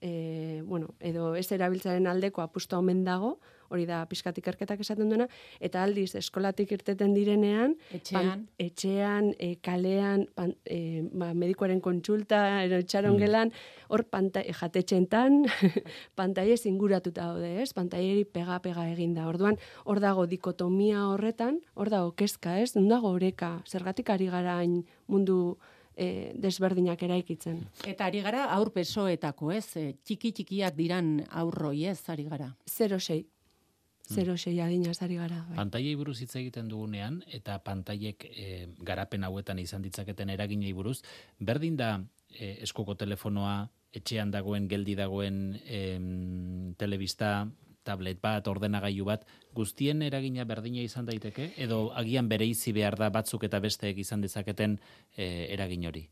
e, 0.00 0.62
bueno, 0.64 0.94
edo 1.00 1.34
ez 1.36 1.50
erabiltzaren 1.52 2.06
aldeko 2.06 2.42
apustu 2.44 2.76
omen 2.78 3.04
dago, 3.04 3.36
hori 3.72 3.86
da 3.88 4.04
pizkatik 4.06 4.46
erketak 4.46 4.82
esaten 4.84 5.08
duena, 5.10 5.26
eta 5.58 5.82
aldiz 5.82 6.12
eskolatik 6.20 6.70
irteten 6.76 7.14
direnean, 7.16 7.74
etxean, 7.96 8.44
etxean 8.62 9.32
e, 9.42 9.56
kalean, 9.64 10.26
pan, 10.38 10.54
e, 10.62 11.02
ba, 11.10 11.32
medikoaren 11.34 11.80
kontsulta, 11.82 12.62
ero 12.62 12.78
txaron 12.82 13.16
mm. 13.16 13.24
gelan, 13.24 13.52
hor 13.90 14.04
pantai, 14.12 14.44
jatetxentan, 14.54 15.42
pantaile 16.18 16.58
zinguratuta 16.60 17.32
daude, 17.32 17.56
ez? 17.64 17.72
Pantaileri 17.74 18.26
pega-pega 18.30 18.86
eginda. 18.92 19.26
Orduan, 19.26 19.58
hor 19.84 20.02
dago 20.04 20.28
dikotomia 20.30 21.08
horretan, 21.10 21.58
hor 21.74 21.90
dago 21.90 22.14
kezka, 22.14 22.60
ez? 22.62 22.76
Dago 22.76 23.16
oreka, 23.16 23.56
zergatik 23.66 24.12
ari 24.14 24.30
garain 24.30 24.84
mundu 25.10 25.56
e, 25.96 26.32
desberdinak 26.36 27.02
eraikitzen. 27.02 27.62
Eta 27.88 28.06
ari 28.10 28.20
gara 28.24 28.46
aur 28.56 28.70
pesoetako, 28.74 29.50
ez? 29.56 29.66
E, 29.76 29.86
txiki 30.04 30.32
txikiak 30.36 30.76
diran 30.76 31.16
aurroi, 31.30 31.86
ez? 31.90 32.00
Ari 32.12 32.28
gara. 32.28 32.52
06. 32.68 33.24
06 34.06 34.52
hmm. 34.52 34.60
adinaz 34.62 35.00
ari 35.02 35.16
gara. 35.18 35.42
Bai. 35.48 35.56
Pantaiei 35.58 35.96
buruz 35.98 36.20
hitz 36.22 36.36
egiten 36.38 36.68
dugunean, 36.70 37.22
eta 37.26 37.58
pantaiek 37.64 38.28
e, 38.28 38.66
garapen 38.86 39.26
hauetan 39.26 39.58
izan 39.58 39.82
ditzaketen 39.82 40.30
eraginei 40.30 40.72
buruz, 40.76 41.00
berdin 41.40 41.76
da 41.80 41.96
e, 42.30 42.58
eskoko 42.62 42.94
telefonoa, 42.94 43.64
etxean 43.96 44.30
dagoen, 44.30 44.68
geldi 44.68 44.94
dagoen 44.98 45.40
e, 45.64 45.80
telebista, 46.78 47.48
tablet 47.86 48.20
bat, 48.22 48.48
ordenagailu 48.50 49.06
bat, 49.06 49.24
guztien 49.54 50.02
eragina 50.02 50.44
berdina 50.44 50.82
izan 50.82 51.06
daiteke, 51.06 51.52
edo 51.56 51.86
agian 51.94 52.28
bere 52.28 52.48
izi 52.50 52.74
behar 52.76 52.98
da 52.98 53.10
batzuk 53.14 53.46
eta 53.48 53.62
besteek 53.62 54.02
izan 54.02 54.24
dezaketen 54.24 54.78
e, 55.16 55.48
eragin 55.54 55.86
hori? 55.86 56.06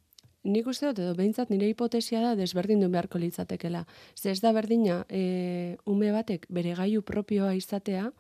Nik 0.45 0.67
uste 0.69 0.91
dut, 0.91 1.01
edo 1.01 1.15
behintzat 1.17 1.49
nire 1.49 1.71
hipotesia 1.73 2.21
da 2.21 2.35
desberdin 2.37 2.83
duen 2.83 2.93
beharko 2.93 3.19
litzatekela. 3.19 3.87
Ze 4.15 4.31
ez 4.31 4.41
da 4.45 4.53
berdina, 4.53 5.03
e, 5.09 5.77
ume 5.89 6.13
batek 6.13 6.47
bere 6.53 6.75
gaiu 6.77 7.03
propioa 7.03 7.55
izatea, 7.57 8.11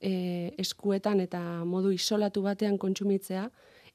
e, 0.00 0.54
eskuetan 0.58 1.22
eta 1.22 1.40
modu 1.64 1.92
isolatu 1.94 2.42
batean 2.42 2.78
kontsumitzea, 2.78 3.48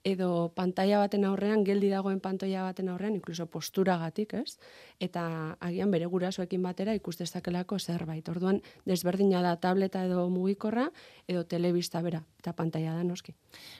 edo 0.03 0.51
pantalla 0.55 0.99
baten 0.99 1.23
aurrean, 1.23 1.63
geldi 1.63 1.87
dagoen 1.89 2.19
pantalla 2.19 2.65
baten 2.67 2.89
aurrean, 2.91 3.15
inkluso 3.15 3.45
posturagatik, 3.47 4.33
ez? 4.35 4.57
Eta 4.99 5.55
agian 5.63 5.91
bere 5.91 6.09
gurasoekin 6.11 6.61
batera 6.63 6.93
ikustezakelako 6.97 7.79
zerbait. 7.79 8.27
Orduan, 8.29 8.59
desberdina 8.85 9.41
da 9.41 9.55
tableta 9.55 10.03
edo 10.03 10.27
mugikorra, 10.29 10.89
edo 11.27 11.45
telebista 11.47 12.01
bera, 12.03 12.19
eta 12.39 12.51
pantalla 12.53 12.97
da 12.97 13.03
noski. 13.07 13.33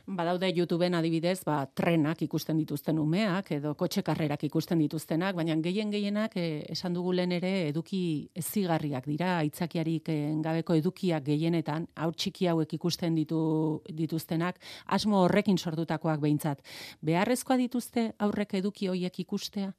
Badaude 0.08 0.48
YouTubeen 0.56 0.96
adibidez, 0.96 1.42
ba, 1.44 1.66
trenak 1.76 2.24
ikusten 2.24 2.58
dituzten 2.64 3.00
umeak, 3.04 3.52
edo 3.60 3.76
kotxe 3.76 4.04
karrerak 4.04 4.48
ikusten 4.48 4.80
dituztenak, 4.80 5.36
baina 5.36 5.60
gehien 5.60 5.92
gehienak, 5.92 6.38
eh, 6.40 6.64
esan 6.72 6.96
dugu 6.96 7.12
lehen 7.12 7.36
ere, 7.36 7.68
eduki 7.68 8.30
ezigarriak 8.34 9.12
dira, 9.12 9.38
aitzakiarik 9.44 10.08
eh, 10.10 10.32
gabeko 10.44 10.80
edukiak 10.80 11.28
gehienetan, 11.28 11.90
hau 12.00 12.12
txiki 12.16 12.48
hauek 12.48 12.80
ikusten 12.80 13.16
ditu, 13.16 13.44
dituztenak, 13.92 14.60
asmo 14.88 15.26
horrekin 15.26 15.58
sortutakoa 15.58 16.13
adituak 16.14 16.22
behintzat. 16.22 16.62
Beharrezkoa 17.02 17.58
dituzte 17.58 18.14
aurrek 18.20 18.54
eduki 18.54 18.88
hoiek 18.88 19.20
ikustea? 19.20 19.74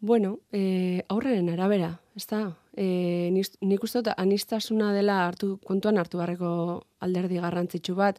Bueno, 0.00 0.40
e, 0.52 1.02
aurreren 1.08 1.48
arabera, 1.48 2.00
ez 2.14 2.26
da? 2.26 2.56
E, 2.76 3.30
nik 3.32 3.82
uste 3.82 4.02
dut 4.02 4.12
anistasuna 4.16 4.92
dela 4.92 5.26
hartu, 5.26 5.58
kontuan 5.64 5.98
hartu 5.98 6.18
barreko 6.18 6.84
alderdi 7.00 7.40
garrantzitsu 7.40 7.94
bat. 7.94 8.18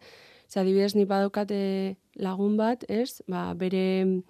Zer, 0.50 0.64
adibidez, 0.64 0.96
ni 0.96 1.06
badokate 1.06 1.98
lagun 2.18 2.58
bat, 2.58 2.86
ez? 2.90 3.22
Ba, 3.28 3.54
bere, 3.54 4.24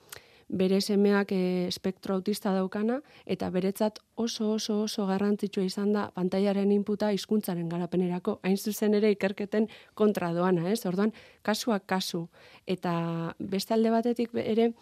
bere 0.47 0.79
semeak 0.81 1.31
e, 1.31 1.67
espektro 1.67 2.15
autista 2.15 2.53
daukana, 2.53 2.99
eta 3.25 3.49
beretzat 3.49 3.99
oso 4.15 4.51
oso 4.53 4.81
oso 4.83 5.05
garrantzitsua 5.09 5.65
izan 5.65 5.93
da 5.93 6.09
pantailaren 6.13 6.71
inputa 6.71 7.11
hizkuntzaren 7.11 7.69
garapenerako, 7.69 8.39
hain 8.43 8.57
zuzen 8.57 8.93
ere 8.93 9.11
ikerketen 9.15 9.67
kontra 9.93 10.33
doana, 10.33 10.69
ez? 10.71 10.85
Orduan, 10.85 11.13
kasuak 11.41 11.85
kasu. 11.85 12.27
Eta 12.67 13.35
beste 13.39 13.73
alde 13.73 13.89
batetik 13.89 14.35
ere, 14.35 14.73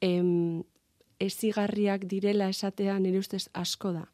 em, 0.00 0.62
ezigarriak 1.18 2.06
direla 2.06 2.48
esatea 2.48 2.98
nire 2.98 3.18
ustez 3.18 3.48
asko 3.52 3.92
da. 3.92 4.06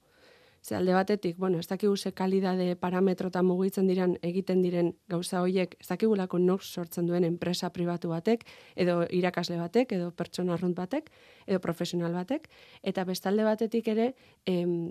Ze 0.65 0.75
alde 0.75 0.95
batetik, 0.95 1.37
bueno, 1.37 1.59
ez 1.59 1.67
dakigu 1.69 1.97
ze 1.97 2.13
kalidade 2.13 2.75
parametro 2.81 3.29
eta 3.29 3.43
mugitzen 3.43 3.87
diren 3.87 4.15
egiten 4.25 4.63
diren 4.65 4.95
gauza 5.13 5.43
hoiek, 5.45 5.77
ez 5.79 5.89
dakigulako 5.91 6.39
nor 6.41 6.63
sortzen 6.65 7.05
duen 7.07 7.25
enpresa 7.29 7.69
pribatu 7.69 8.09
batek, 8.09 8.47
edo 8.75 9.03
irakasle 9.11 9.59
batek, 9.61 9.93
edo 9.93 10.11
pertsona 10.17 10.55
arrunt 10.55 10.77
batek, 10.77 11.11
edo 11.47 11.61
profesional 11.61 12.17
batek, 12.17 12.49
eta 12.83 13.05
bestalde 13.05 13.45
batetik 13.45 13.93
ere, 13.93 14.15
em, 14.47 14.89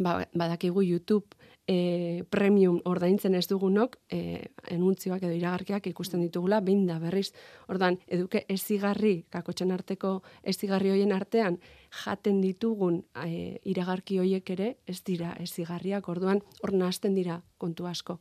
ba, 0.00 0.24
badakigu 0.32 0.82
YouTube 0.82 1.36
e, 1.66 2.24
premium 2.30 2.80
ordaintzen 2.84 3.34
ez 3.34 3.46
dugunok, 3.48 3.96
e, 4.12 4.50
enuntzioak 4.74 5.22
edo 5.24 5.32
iragarkiak 5.36 5.86
ikusten 5.88 6.24
ditugula, 6.24 6.60
behin 6.64 6.84
da 6.88 6.98
berriz. 7.00 7.30
Ordan 7.72 7.98
eduke 8.06 8.44
ezigarri, 8.48 9.24
kakotxen 9.32 9.72
arteko 9.74 10.18
ezigarri 10.42 10.92
hoien 10.92 11.12
artean, 11.12 11.58
jaten 12.02 12.40
ditugun 12.42 13.02
e, 13.24 13.58
iragarki 13.64 14.18
hoiek 14.18 14.50
ere, 14.56 14.76
ez 14.86 15.00
dira 15.06 15.34
ezigarriak, 15.40 16.08
orduan 16.08 16.42
hor 16.62 16.72
nazten 16.72 17.14
dira 17.14 17.42
kontu 17.58 17.86
asko. 17.90 18.20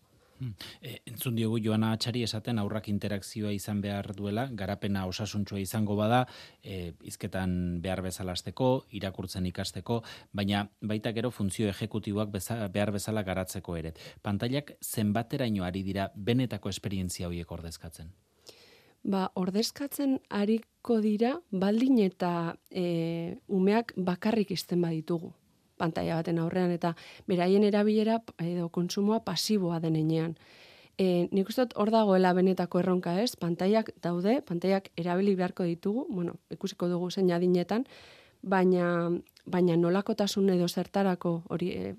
E, 0.82 0.98
entzun 1.08 1.38
diogu 1.38 1.60
Joana 1.64 1.94
Atxari 1.96 2.24
esaten 2.26 2.60
aurrak 2.60 2.90
interakzioa 2.92 3.54
izan 3.56 3.82
behar 3.84 4.10
duela, 4.18 4.48
garapena 4.52 5.06
osasuntsua 5.08 5.62
izango 5.62 5.96
bada, 6.00 6.24
e, 6.64 6.94
izketan 7.08 7.56
behar 7.84 8.04
bezalasteko, 8.06 8.72
irakurtzen 9.00 9.48
ikasteko, 9.52 10.02
baina 10.34 10.66
baita 10.82 11.14
gero 11.16 11.32
funtzio 11.32 11.70
ejekutiboak 11.72 12.34
behar 12.34 12.94
bezala 12.98 13.24
garatzeko 13.24 13.78
ere. 13.80 13.94
Pantailak 14.22 14.76
zenbateraino 14.82 15.64
ari 15.64 15.84
dira 15.84 16.10
benetako 16.16 16.74
esperientzia 16.74 17.32
horiek 17.32 17.52
ordezkatzen? 17.52 18.12
Ba, 19.04 19.28
ordezkatzen 19.36 20.20
ariko 20.30 21.02
dira, 21.04 21.36
baldin 21.52 22.00
eta 22.00 22.56
e, 22.72 23.36
umeak 23.48 23.92
bakarrik 23.98 24.52
izten 24.56 24.82
baditugu 24.82 25.34
pantalla 25.78 26.20
baten 26.22 26.40
aurrean. 26.40 26.72
Eta 26.72 26.94
beraien 27.30 27.64
erabilera 27.68 28.20
edo 28.44 28.70
kontsumoa 28.74 29.22
pasiboa 29.26 29.80
denean. 29.84 30.36
E, 30.98 31.28
nik 31.34 31.50
uste 31.50 31.66
hor 31.76 31.90
dagoela 31.92 32.34
benetako 32.38 32.84
erronka 32.84 33.16
ez, 33.22 33.34
pantaiak 33.36 33.90
daude, 34.04 34.42
pantaiak 34.46 34.92
erabili 34.98 35.34
beharko 35.36 35.66
ditugu, 35.66 36.06
bueno, 36.10 36.36
ikusiko 36.54 36.88
dugu 36.92 37.10
zein 37.10 37.32
adinetan, 37.34 37.88
baina, 38.44 39.10
baina 39.50 39.78
nolakotasun 39.78 40.52
edo 40.54 40.68
zertarako 40.68 41.42
hori, 41.50 41.72
e, 41.74 41.96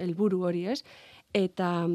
helburu 0.00 0.40
hori 0.48 0.64
ez, 0.72 0.80
eta, 1.34 1.90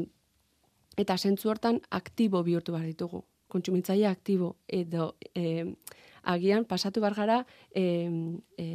eta 0.96 1.18
zentzu 1.18 1.50
hortan 1.50 1.80
aktibo 1.90 2.44
bihurtu 2.46 2.76
behar 2.76 2.86
ditugu, 2.86 3.24
kontsumitzaile 3.50 4.06
aktibo 4.08 4.54
edo 4.68 5.14
e, 5.34 5.66
agian 6.22 6.64
pasatu 6.64 7.00
bar 7.00 7.14
gara 7.14 7.44
e, 7.74 7.82
e, 8.58 8.66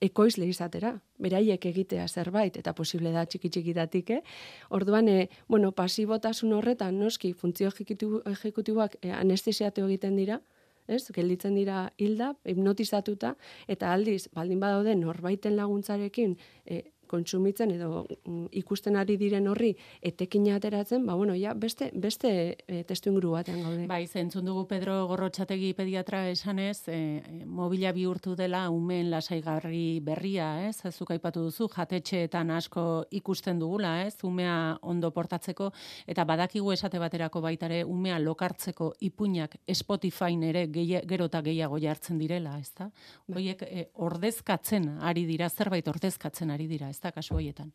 ekoizle 0.00 0.46
izatera, 0.48 0.94
beraiek 1.20 1.66
egitea 1.70 2.06
zerbait 2.08 2.56
eta 2.56 2.74
posible 2.74 3.12
da 3.12 3.24
txiki 3.26 3.50
txikitatik, 3.50 4.10
eh? 4.10 4.22
Orduan, 4.70 5.08
e, 5.08 5.28
bueno, 5.48 5.72
pasibotasun 5.72 6.52
horretan 6.56 6.98
noski 6.98 7.32
funtzio 7.32 7.70
ejecutiboak 7.70 8.98
e, 9.02 9.12
anestesiatu 9.12 9.84
egiten 9.88 10.16
dira, 10.16 10.40
ez? 10.88 11.04
Gelditzen 11.12 11.54
dira 11.56 11.90
hilda, 11.98 12.34
hipnotizatuta 12.44 13.34
eta 13.68 13.92
aldiz 13.92 14.28
baldin 14.34 14.60
badaude 14.60 14.96
norbaiten 14.96 15.56
laguntzarekin 15.56 16.36
e, 16.64 16.82
kontsumitzen 17.14 17.74
edo 17.76 18.04
mm, 18.04 18.50
ikusten 18.60 18.98
ari 19.00 19.16
diren 19.20 19.48
horri 19.50 19.72
etekina 20.02 20.58
ateratzen, 20.58 21.06
ba 21.06 21.16
bueno, 21.18 21.36
ja 21.38 21.54
beste 21.54 21.90
beste 21.94 22.30
e, 22.66 22.82
testu 22.88 23.10
inguru 23.12 23.34
batean 23.36 23.62
gaude. 23.64 23.86
Bai, 23.90 24.04
zentzun 24.06 24.44
dugu 24.46 24.66
Pedro 24.70 24.96
Gorrotxategi 25.10 25.72
pediatra 25.78 26.24
esanez, 26.30 26.88
e, 26.88 26.98
mobila 27.46 27.92
bihurtu 27.94 28.34
dela 28.38 28.66
umen 28.72 29.10
lasaigarri 29.12 30.00
berria, 30.04 30.48
ez? 30.68 30.76
Azuk 30.88 31.14
aipatu 31.14 31.44
duzu 31.46 31.68
jatetxeetan 31.72 32.50
asko 32.54 33.04
ikusten 33.14 33.60
dugula, 33.62 33.96
ez? 34.04 34.16
Umea 34.24 34.78
ondo 34.82 35.10
portatzeko 35.14 35.70
eta 36.10 36.24
badakigu 36.28 36.72
esate 36.74 37.00
baterako 37.02 37.42
baitare 37.44 37.82
umea 37.84 38.18
lokartzeko 38.22 38.92
ipuinak 39.08 39.58
Spotify 39.74 40.34
ere 40.48 40.66
gero 40.72 41.28
eta 41.30 41.40
gehiago 41.44 41.78
jartzen 41.78 42.18
direla, 42.18 42.56
ezta? 42.58 42.90
Hoiek 43.32 43.62
e, 43.66 43.88
ordezkatzen 43.94 44.88
ari 45.04 45.24
dira, 45.28 45.48
zerbait 45.48 45.88
ordezkatzen 45.88 46.50
ari 46.50 46.66
dira, 46.70 46.88
ez 46.90 47.00
da 47.04 47.12
kasu 47.12 47.38
hoietan. 47.38 47.72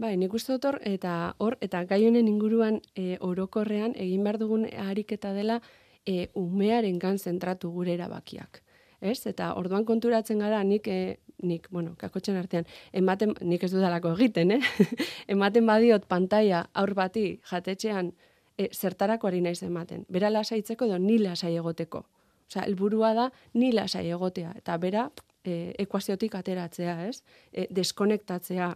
Bai, 0.00 0.14
nik 0.16 0.32
uste 0.32 0.56
dut 0.56 0.78
eta 0.88 1.34
hor, 1.44 1.58
eta 1.60 1.82
gai 1.84 2.00
honen 2.06 2.28
inguruan 2.28 2.80
e, 2.96 3.18
orokorrean 3.20 3.92
egin 4.00 4.24
behar 4.24 4.38
dugun 4.40 4.64
ariketa 4.88 5.34
dela 5.36 5.58
e, 6.06 6.30
umearen 6.34 6.98
gan 6.98 7.18
zentratu 7.18 7.70
gure 7.74 7.92
erabakiak. 7.98 8.62
Ez? 9.00 9.26
Eta 9.28 9.52
orduan 9.60 9.84
konturatzen 9.84 10.40
gara 10.40 10.62
nik, 10.64 10.88
e, 10.88 11.18
nik 11.44 11.68
bueno, 11.70 11.92
kakotxen 12.00 12.36
artean, 12.40 12.64
ematen, 12.96 13.34
nik 13.44 13.64
ez 13.64 13.72
dudalako 13.74 14.14
egiten, 14.16 14.56
eh? 14.56 14.88
ematen 15.36 15.68
badiot 15.68 16.08
pantaia 16.08 16.66
aur 16.72 16.94
bati 16.96 17.26
jatetxean 17.50 18.12
e, 18.56 18.70
zertarako 18.72 19.28
ari 19.28 19.40
naiz 19.44 19.62
ematen. 19.62 20.06
Bera 20.08 20.32
lasaitzeko 20.32 20.88
edo 20.88 20.98
ni 20.98 21.18
lasai 21.20 21.54
egoteko. 21.56 22.06
Osea, 22.48 22.64
helburua 22.64 23.12
da 23.14 23.30
ni 23.54 23.70
lasai 23.72 24.08
egotea. 24.08 24.52
Eta 24.58 24.76
bera, 24.80 25.10
e, 25.44 25.74
ekuaziotik 25.84 26.34
ateratzea, 26.38 26.96
ez? 27.08 27.22
E, 27.52 27.66
deskonektatzea, 27.74 28.70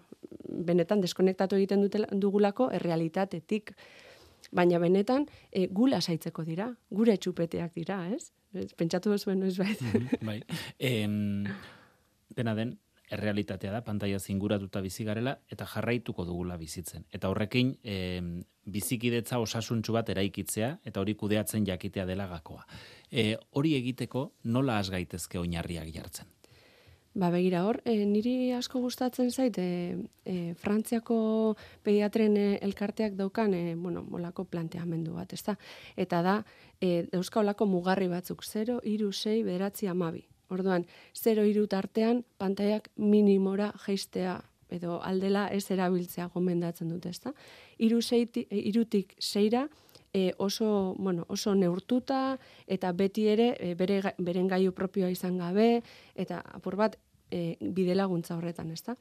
benetan 0.66 1.03
deskonektatu 1.05 1.59
egiten 1.61 1.85
dute, 1.85 2.05
dugulako 2.12 2.70
errealitatetik. 2.74 3.74
Baina 4.55 4.79
benetan 4.79 5.27
e, 5.50 5.66
gula 5.72 6.00
saitzeko 6.00 6.44
dira, 6.46 6.68
gure 6.90 7.16
txupeteak 7.16 7.74
dira, 7.77 8.05
ez? 8.14 8.31
Pentsatu 8.79 9.11
duzuen 9.11 9.40
noiz 9.42 9.57
bai. 9.59 9.74
bai. 10.22 10.40
Em, 10.79 11.46
dena 12.37 12.55
den, 12.55 12.77
errealitatea 13.14 13.72
da, 13.72 13.83
pantaia 13.85 14.18
zinguratuta 14.18 14.81
bizi 14.85 15.05
garela, 15.05 15.37
eta 15.53 15.66
jarraituko 15.68 16.24
dugula 16.29 16.57
bizitzen. 16.61 17.05
Eta 17.12 17.29
horrekin, 17.33 17.74
e, 17.83 17.96
bizikidetza 18.64 19.40
osasuntxu 19.42 19.92
bat 19.96 20.09
eraikitzea, 20.14 20.70
eta 20.87 21.03
hori 21.03 21.16
kudeatzen 21.20 21.66
jakitea 21.68 22.07
dela 22.09 22.29
gakoa. 22.31 22.64
E, 23.11 23.35
hori 23.59 23.74
egiteko, 23.77 24.31
nola 24.44 24.79
has 24.81 24.90
gaitezke 24.94 25.38
oinarriak 25.40 25.90
jartzen? 25.94 26.31
Ba, 27.14 27.29
begira 27.31 27.61
hor, 27.62 27.77
e, 27.87 27.92
niri 28.11 28.50
asko 28.59 28.81
gustatzen 28.83 29.29
zait, 29.31 29.55
e, 29.62 29.94
e, 30.27 30.55
Frantziako 30.59 31.55
pediatren 31.87 32.35
elkarteak 32.37 33.14
daukan, 33.14 33.55
e, 33.55 33.77
bueno, 33.79 34.03
molako 34.03 34.42
planteamendu 34.50 35.14
bat, 35.14 35.33
ezta? 35.33 35.55
Eta 35.94 36.22
da, 36.27 36.35
e, 36.83 37.07
olako 37.14 37.68
mugarri 37.70 38.09
batzuk, 38.11 38.42
0, 38.42 38.81
iru, 38.83 39.12
6, 39.12 39.44
beratzi, 39.46 39.87
amabi. 39.87 40.24
Orduan, 40.50 40.88
0, 41.14 41.46
iru 41.46 41.68
tartean, 41.68 42.24
pantaiak 42.37 42.90
minimora 42.96 43.70
geistea, 43.87 44.40
edo 44.68 44.98
aldela 45.00 45.46
ez 45.55 45.70
erabiltzea 45.70 46.27
gomendatzen 46.35 46.88
dute, 46.88 47.14
ezta? 47.14 47.31
Iru, 47.79 48.00
irutik, 48.50 49.14
seira, 49.20 49.68
e, 50.14 50.33
oso, 50.38 50.94
bueno, 50.96 51.27
oso 51.29 51.55
neurtuta 51.55 52.38
eta 52.66 52.92
beti 52.92 53.27
ere 53.29 53.48
e, 53.59 53.74
bere, 53.74 54.14
beren 54.18 54.48
gaiu 54.48 54.72
propioa 54.72 55.11
izan 55.11 55.37
gabe 55.42 55.83
eta 56.14 56.38
apur 56.55 56.79
bat 56.79 56.96
e, 57.35 57.57
bide 57.77 57.97
laguntza 57.99 58.37
horretan, 58.37 58.70
ezta? 58.75 58.94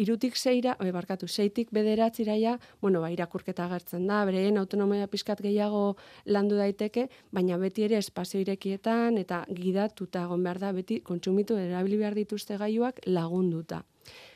Irutik 0.00 0.38
seira, 0.40 0.76
e, 0.80 0.90
barkatu, 0.94 1.28
seitik 1.28 1.72
bederatziraia, 1.76 2.56
bueno, 2.82 3.04
ba, 3.04 3.12
irakurketa 3.12 3.68
agertzen 3.68 4.08
da, 4.10 4.24
bereien 4.28 4.58
autonomia 4.60 5.08
pizkat 5.12 5.42
gehiago 5.44 5.84
landu 6.26 6.58
daiteke, 6.60 7.08
baina 7.32 7.60
beti 7.60 7.86
ere 7.88 8.00
espazio 8.00 8.40
irekietan 8.42 9.20
eta 9.20 9.44
gidatuta 9.50 10.24
egon 10.28 10.46
behar 10.46 10.62
da, 10.66 10.72
beti 10.76 11.00
kontsumitu 11.04 11.60
erabili 11.60 12.00
behar 12.00 12.16
dituzte 12.24 12.58
gaiuak 12.60 13.04
lagunduta 13.06 13.84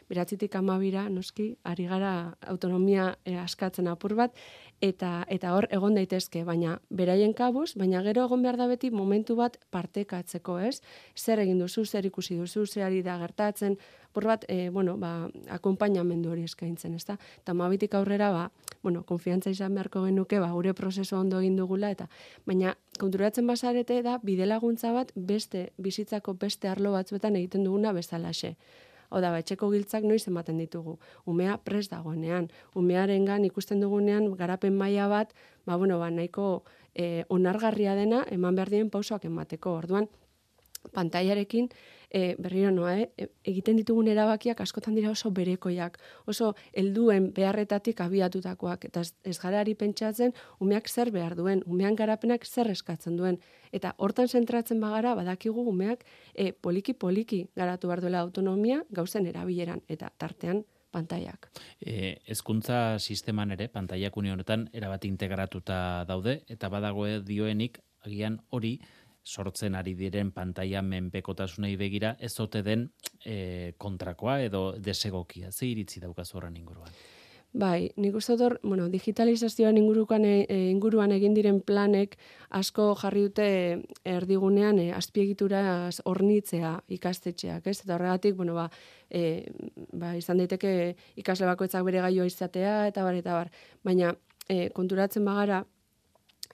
beratzitik 0.08 0.54
amabira, 0.56 1.08
noski, 1.08 1.52
ari 1.64 1.86
gara 1.88 2.34
autonomia 2.46 3.14
e, 3.24 3.36
askatzen 3.38 3.88
apur 3.88 4.14
bat, 4.18 4.34
eta 4.80 5.24
eta 5.28 5.52
hor 5.56 5.66
egon 5.74 5.96
daitezke, 5.98 6.44
baina 6.46 6.78
beraien 6.90 7.34
kabuz, 7.34 7.72
baina 7.76 8.02
gero 8.06 8.24
egon 8.28 8.42
behar 8.42 8.56
da 8.56 8.68
beti 8.70 8.90
momentu 8.90 9.36
bat 9.36 9.58
partekatzeko, 9.74 10.58
ez? 10.58 10.80
Zer 11.16 11.42
egin 11.44 11.58
duzu, 11.58 11.84
zer 11.84 12.06
ikusi 12.06 12.38
duzu, 12.38 12.66
zer 12.66 12.86
ari 12.86 13.02
da 13.02 13.18
gertatzen, 13.18 13.76
por 14.12 14.24
bat, 14.24 14.44
e, 14.48 14.70
bueno, 14.70 14.96
ba, 14.98 15.28
akompainamendu 15.54 16.32
hori 16.32 16.46
eskaintzen, 16.48 16.94
ezta? 16.94 17.18
Eta 17.42 17.54
mabitik 17.54 17.94
aurrera, 17.94 18.30
ba, 18.32 18.50
bueno, 18.82 19.04
konfiantza 19.06 19.50
izan 19.50 19.74
beharko 19.74 20.04
genuke, 20.06 20.40
ba, 20.40 20.50
gure 20.56 20.74
prozesu 20.74 21.16
ondo 21.18 21.40
egin 21.42 21.56
dugula, 21.58 21.90
eta 21.90 22.08
baina 22.46 22.76
konturatzen 22.98 23.46
basarete 23.46 24.00
da, 24.02 24.18
bide 24.22 24.46
laguntza 24.46 24.92
bat 24.92 25.12
beste, 25.14 25.68
bizitzako 25.78 26.34
beste 26.34 26.68
arlo 26.68 26.92
batzuetan 26.96 27.36
egiten 27.36 27.66
duguna 27.66 27.92
bezalaxe. 27.92 28.56
Hau 29.08 29.20
da, 29.24 29.32
etxeko 29.40 29.70
giltzak 29.72 30.04
noiz 30.04 30.26
ematen 30.28 30.58
ditugu. 30.60 30.98
Umea 31.26 31.56
pres 31.64 31.88
dagoenean. 31.88 32.48
Umearengan 32.76 33.44
ikusten 33.48 33.80
dugunean 33.80 34.28
garapen 34.36 34.76
maila 34.76 35.08
bat, 35.08 35.34
ba, 35.66 35.76
bueno, 35.76 35.98
ba, 35.98 36.10
nahiko 36.10 36.64
e, 36.94 37.24
onargarria 37.28 37.94
dena 37.96 38.24
eman 38.30 38.58
behar 38.58 38.70
dien 38.74 38.90
pausoak 38.90 39.24
emateko. 39.24 39.78
Orduan, 39.80 40.08
pantailarekin 40.92 41.68
e, 42.10 42.34
berriro 42.40 42.70
noa, 42.72 42.94
eh? 42.96 43.28
egiten 43.48 43.76
ditugun 43.78 44.08
erabakiak 44.08 44.60
askotan 44.64 44.96
dira 44.96 45.10
oso 45.10 45.30
berekoiak, 45.34 45.98
oso 46.26 46.54
helduen 46.72 47.30
beharretatik 47.36 48.00
abiatutakoak, 48.04 48.88
eta 48.88 49.02
ez, 49.04 49.12
ez 49.24 49.36
garari 49.42 49.74
pentsatzen 49.78 50.34
umeak 50.64 50.88
zer 50.88 51.12
behar 51.14 51.36
duen, 51.38 51.62
umean 51.66 51.96
garapenak 51.98 52.46
zer 52.46 52.70
eskatzen 52.72 53.18
duen, 53.20 53.38
eta 53.72 53.94
hortan 53.98 54.28
zentratzen 54.28 54.80
bagara, 54.80 55.14
badakigu 55.18 55.66
umeak 55.68 56.04
e, 56.34 56.52
poliki-poliki 56.52 57.44
garatu 57.56 57.92
behar 57.92 58.04
duela 58.04 58.24
autonomia 58.24 58.82
gauzen 58.90 59.26
erabileran, 59.26 59.84
eta 59.88 60.10
tartean 60.16 60.64
pantaiak. 60.90 61.50
E, 61.84 62.16
ezkuntza 62.32 62.98
sisteman 62.98 63.52
ere, 63.52 63.68
pantaiak 63.68 64.16
unionetan, 64.16 64.68
erabat 64.72 65.04
integratuta 65.04 66.06
daude, 66.08 66.40
eta 66.48 66.70
badagoe 66.72 67.20
dioenik, 67.26 67.82
agian 68.06 68.38
hori, 68.54 68.78
sortzen 69.28 69.76
ari 69.76 69.94
diren 69.98 70.32
pantaia 70.32 70.80
menpekotasunei 70.82 71.76
begira 71.76 72.14
ez 72.18 72.32
ote 72.40 72.62
den 72.64 72.88
e, 73.24 73.74
kontrakoa 73.76 74.40
edo 74.46 74.72
desegokia. 74.78 75.52
Ze 75.52 75.68
iritzi 75.68 76.00
daukaz 76.00 76.30
horren 76.34 76.56
inguruan? 76.56 76.92
Bai, 77.58 77.88
nik 77.96 78.14
uste 78.14 78.34
dut, 78.36 78.58
bueno, 78.62 78.90
digitalizazioan 78.92 79.78
inguruan, 79.80 80.24
e, 80.28 80.56
inguruan 80.68 81.14
egin 81.16 81.32
diren 81.34 81.62
planek 81.64 82.18
asko 82.58 82.90
jarri 83.00 83.22
dute 83.24 83.46
erdigunean 84.04 84.78
e, 84.82 84.90
azpiegitura 84.92 85.62
hornitzea 86.04 86.74
ikastetxeak, 86.98 87.66
ez? 87.72 87.78
Eta 87.86 87.96
horregatik, 87.96 88.36
bueno, 88.36 88.54
ba, 88.58 88.68
e, 89.08 89.48
ba, 89.96 90.12
izan 90.20 90.44
daiteke 90.44 90.74
ikasle 91.16 91.48
bakoitzak 91.48 91.88
bere 91.88 92.04
gaioa 92.04 92.28
izatea, 92.28 92.76
eta 92.92 93.04
bar, 93.04 93.16
eta 93.16 93.40
bar. 93.40 93.50
Baina, 93.84 94.12
e, 94.48 94.68
konturatzen 94.76 95.24
bagara, 95.24 95.64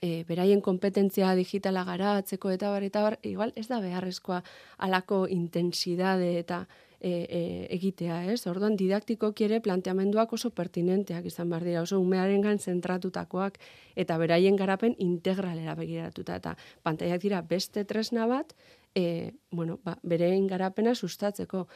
e, 0.05 0.23
beraien 0.29 0.61
kompetentzia 0.61 1.33
digitala 1.37 1.83
garatzeko 1.87 2.51
eta 2.53 2.69
bar 2.73 2.85
eta 2.85 3.01
bar, 3.05 3.19
igual 3.25 3.53
ez 3.55 3.67
da 3.71 3.79
beharrezkoa 3.81 4.41
alako 4.85 5.25
intensidade 5.31 6.35
eta 6.39 6.65
e, 6.99 7.09
e, 7.09 7.41
egitea, 7.75 8.21
ez? 8.33 8.45
Orduan 8.51 8.77
didaktiko 8.77 9.31
ere 9.47 9.59
planteamenduak 9.65 10.33
oso 10.37 10.51
pertinenteak 10.51 11.25
izan 11.31 11.49
behar 11.49 11.65
dira, 11.67 11.81
oso 11.81 11.99
umearengan 11.99 12.59
zentratutakoak 12.59 13.59
eta 13.95 14.17
beraien 14.21 14.55
garapen 14.55 14.95
integralera 14.99 15.75
begiratuta 15.75 16.37
eta 16.41 16.55
pantaiak 16.83 17.21
dira 17.21 17.41
beste 17.41 17.85
tresna 17.85 18.27
bat, 18.27 18.53
e, 18.93 19.33
bueno, 19.51 19.79
ba, 19.83 19.97
berein 20.03 20.47
garapena 20.47 20.95
sustatzeko. 20.95 21.67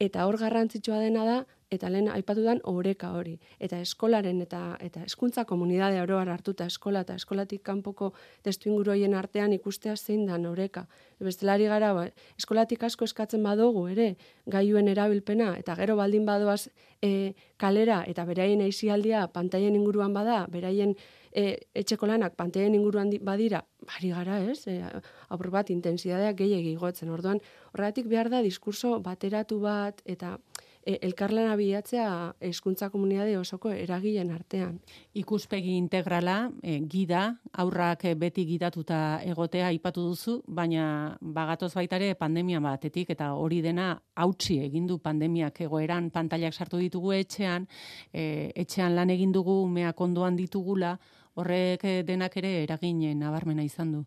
Eta 0.00 0.24
hor 0.26 0.38
garrantzitsua 0.40 1.00
dena 1.00 1.24
da, 1.28 1.38
eta 1.70 1.90
lehen 1.90 2.08
aipatudan 2.10 2.60
oreka 2.64 3.12
hori. 3.14 3.36
Eta 3.60 3.78
eskolaren 3.80 4.42
eta 4.42 4.76
eta 4.82 5.04
hezkuntza 5.06 5.44
komunitate 5.46 6.00
oroar 6.02 6.28
hartuta 6.28 6.66
eskola 6.66 7.04
eta 7.06 7.14
eskolatik 7.14 7.62
kanpoko 7.62 8.12
testu 8.42 8.70
inguruien 8.70 9.14
artean 9.14 9.52
ikustea 9.52 9.96
zein 9.96 10.26
da 10.26 10.38
oreka. 10.50 10.86
Bestelari 11.20 11.66
gara, 11.70 11.92
ba, 11.94 12.06
eskolatik 12.38 12.82
asko 12.82 13.04
eskatzen 13.04 13.42
badugu 13.42 13.86
ere, 13.92 14.16
gailuen 14.46 14.88
erabilpena, 14.88 15.54
eta 15.58 15.76
gero 15.76 15.96
baldin 15.96 16.24
badoaz 16.26 16.68
e, 17.02 17.34
kalera, 17.60 18.02
eta 18.08 18.24
beraien 18.24 18.60
eizialdia 18.64 19.26
pantaien 19.28 19.76
inguruan 19.76 20.14
bada, 20.16 20.46
beraien 20.50 20.94
e, 21.32 21.58
etxeko 21.74 22.08
lanak 22.08 22.34
pantaien 22.40 22.74
inguruan 22.74 23.12
badira, 23.22 23.62
bari 23.86 24.10
gara 24.16 24.40
ez, 24.42 24.66
e, 24.66 24.80
apur 25.28 25.50
bat 25.50 25.70
intensidadeak 25.70 26.40
gehiagi 26.40 26.74
gotzen. 26.80 27.12
Orduan, 27.12 27.40
horregatik 27.74 28.08
behar 28.08 28.32
da 28.32 28.42
diskurso 28.42 28.98
bateratu 29.04 29.60
bat, 29.60 30.02
eta 30.04 30.38
e, 30.84 30.98
elkarlana 31.02 31.54
bilatzea 31.56 32.08
hezkuntza 32.40 32.90
komunitate 32.90 33.36
osoko 33.38 33.70
eragileen 33.72 34.30
artean. 34.34 34.78
Ikuspegi 35.20 35.76
integrala, 35.76 36.50
e, 36.62 36.78
gida, 36.90 37.24
aurrak 37.62 38.06
beti 38.18 38.46
gidatuta 38.48 39.20
egotea 39.26 39.68
aipatu 39.70 40.06
duzu, 40.08 40.40
baina 40.46 41.16
bagatoz 41.20 41.72
baitare 41.74 42.14
pandemia 42.14 42.60
batetik 42.64 43.10
eta 43.16 43.32
hori 43.34 43.60
dena 43.62 43.92
hautsi 44.16 44.60
egin 44.64 44.86
du 44.86 44.98
pandemiak 44.98 45.60
egoeran 45.66 46.10
pantailak 46.10 46.54
sartu 46.54 46.80
ditugu 46.80 47.12
etxean, 47.18 47.68
e, 48.12 48.50
etxean 48.56 48.96
lan 48.96 49.10
egin 49.10 49.32
dugu 49.32 49.62
umeak 49.64 50.00
ondoan 50.00 50.36
ditugula, 50.36 50.96
horrek 51.40 51.84
denak 52.06 52.36
ere 52.36 52.62
eragin 52.64 53.02
nabarmena 53.18 53.62
izan 53.64 53.92
du. 53.92 54.04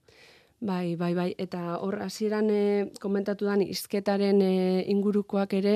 Bai, 0.63 0.95
bai, 0.95 1.12
bai, 1.12 1.34
eta 1.43 1.60
hor 1.84 1.97
hasieran 2.06 2.47
e, 2.47 2.60
komentatu 3.04 3.43
dan 3.49 3.60
izketaren 3.65 4.38
e, 4.39 4.52
ingurukoak 4.93 5.52
ere, 5.58 5.73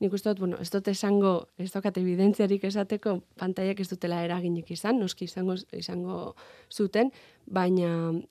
nik 0.00 0.14
uste 0.16 0.30
dut, 0.30 0.38
bueno, 0.40 0.56
ez 0.64 0.70
dut 0.72 0.86
esango, 0.88 1.32
ez 1.60 1.66
dokat 1.74 1.98
evidentziarik 2.00 2.62
esateko, 2.64 3.18
pantaiak 3.36 3.82
ez 3.84 3.88
dutela 3.90 4.22
eraginik 4.24 4.70
izan, 4.72 4.96
noski 4.96 5.26
izango, 5.28 5.58
izango 5.76 6.16
zuten, 6.72 7.10
baina, 7.44 7.90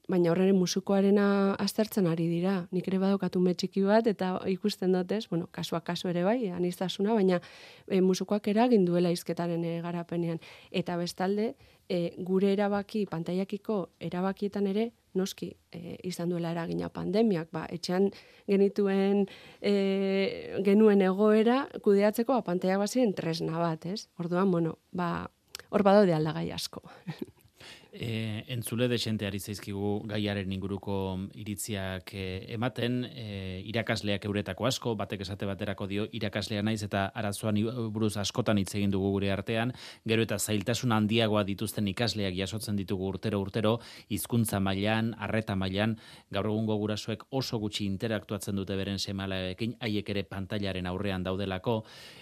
baina 0.09 0.31
horren 0.31 0.57
musukoarena 0.57 1.27
aztertzen 1.61 2.09
ari 2.09 2.25
dira. 2.31 2.55
Nik 2.73 2.89
ere 2.89 2.97
badokatu 3.05 3.41
metxiki 3.45 3.85
bat, 3.85 4.09
eta 4.09 4.31
ikusten 4.49 4.97
dut 4.97 5.13
ez, 5.13 5.27
bueno, 5.29 5.45
kasua 5.53 5.83
kasu 5.85 6.09
ere 6.09 6.23
bai, 6.25 6.39
anistazuna, 6.49 7.13
baina 7.13 7.37
e, 7.85 8.01
musukoak 8.01 8.49
eragin 8.49 8.89
duela 8.89 9.13
izketaren 9.13 9.61
e, 9.61 9.75
garapenean. 9.85 10.41
Eta 10.73 10.97
bestalde, 10.97 11.51
e, 11.85 12.15
gure 12.17 12.49
erabaki, 12.57 13.05
pantaiakiko 13.13 13.83
erabakietan 14.09 14.73
ere, 14.73 14.89
noski 15.17 15.49
e, 15.71 15.97
izan 16.07 16.29
duela 16.29 16.51
eragina 16.51 16.89
pandemiak, 16.93 17.49
ba, 17.55 17.65
etxean 17.71 18.09
genituen 18.49 19.25
e, 19.61 19.73
genuen 20.65 21.01
egoera 21.05 21.63
kudeatzeko 21.85 22.37
ba, 22.37 22.45
pantaiak 22.51 22.81
bazien 22.81 23.13
tresna 23.17 23.57
bat, 23.61 23.85
ez? 23.85 24.07
Orduan, 24.19 24.51
bueno, 24.51 24.77
ba, 24.91 25.29
hor 25.69 25.85
badaude 25.85 26.13
aldagai 26.15 26.49
asko. 26.55 26.83
E, 27.91 28.45
entzule 28.53 28.85
desente 28.87 29.25
ari 29.25 29.39
zaizkigu 29.41 30.03
gaiaren 30.05 30.51
inguruko 30.53 31.17
iritziak 31.33 32.11
e, 32.13 32.25
ematen, 32.53 32.99
e, 33.09 33.63
irakasleak 33.65 34.27
euretako 34.29 34.67
asko, 34.69 34.93
batek 34.95 35.23
esate 35.25 35.47
baterako 35.49 35.87
dio 35.89 36.05
irakaslea 36.13 36.61
naiz 36.61 36.83
eta 36.85 37.07
arazoan 37.17 37.57
buruz 37.89 38.11
askotan 38.21 38.61
hitz 38.61 38.75
egin 38.77 38.93
dugu 38.93 39.09
gure 39.15 39.31
artean, 39.33 39.73
gero 40.05 40.21
eta 40.21 40.37
zailtasun 40.37 40.93
handiagoa 40.93 41.41
dituzten 41.47 41.87
ikasleak 41.89 42.37
jasotzen 42.37 42.77
ditugu 42.77 43.07
urtero 43.09 43.39
urtero, 43.41 43.79
hizkuntza 44.13 44.61
mailan, 44.61 45.15
arreta 45.17 45.57
mailan, 45.57 45.97
gaur 46.29 46.51
egungo 46.51 46.77
gurasoek 46.77 47.25
oso 47.31 47.57
gutxi 47.57 47.87
interaktuatzen 47.89 48.55
dute 48.55 48.77
beren 48.77 49.01
semalaekin, 49.01 49.79
haiek 49.81 50.13
ere 50.13 50.25
pantailaren 50.29 50.85
aurrean 50.85 51.25
daudelako, 51.25 51.79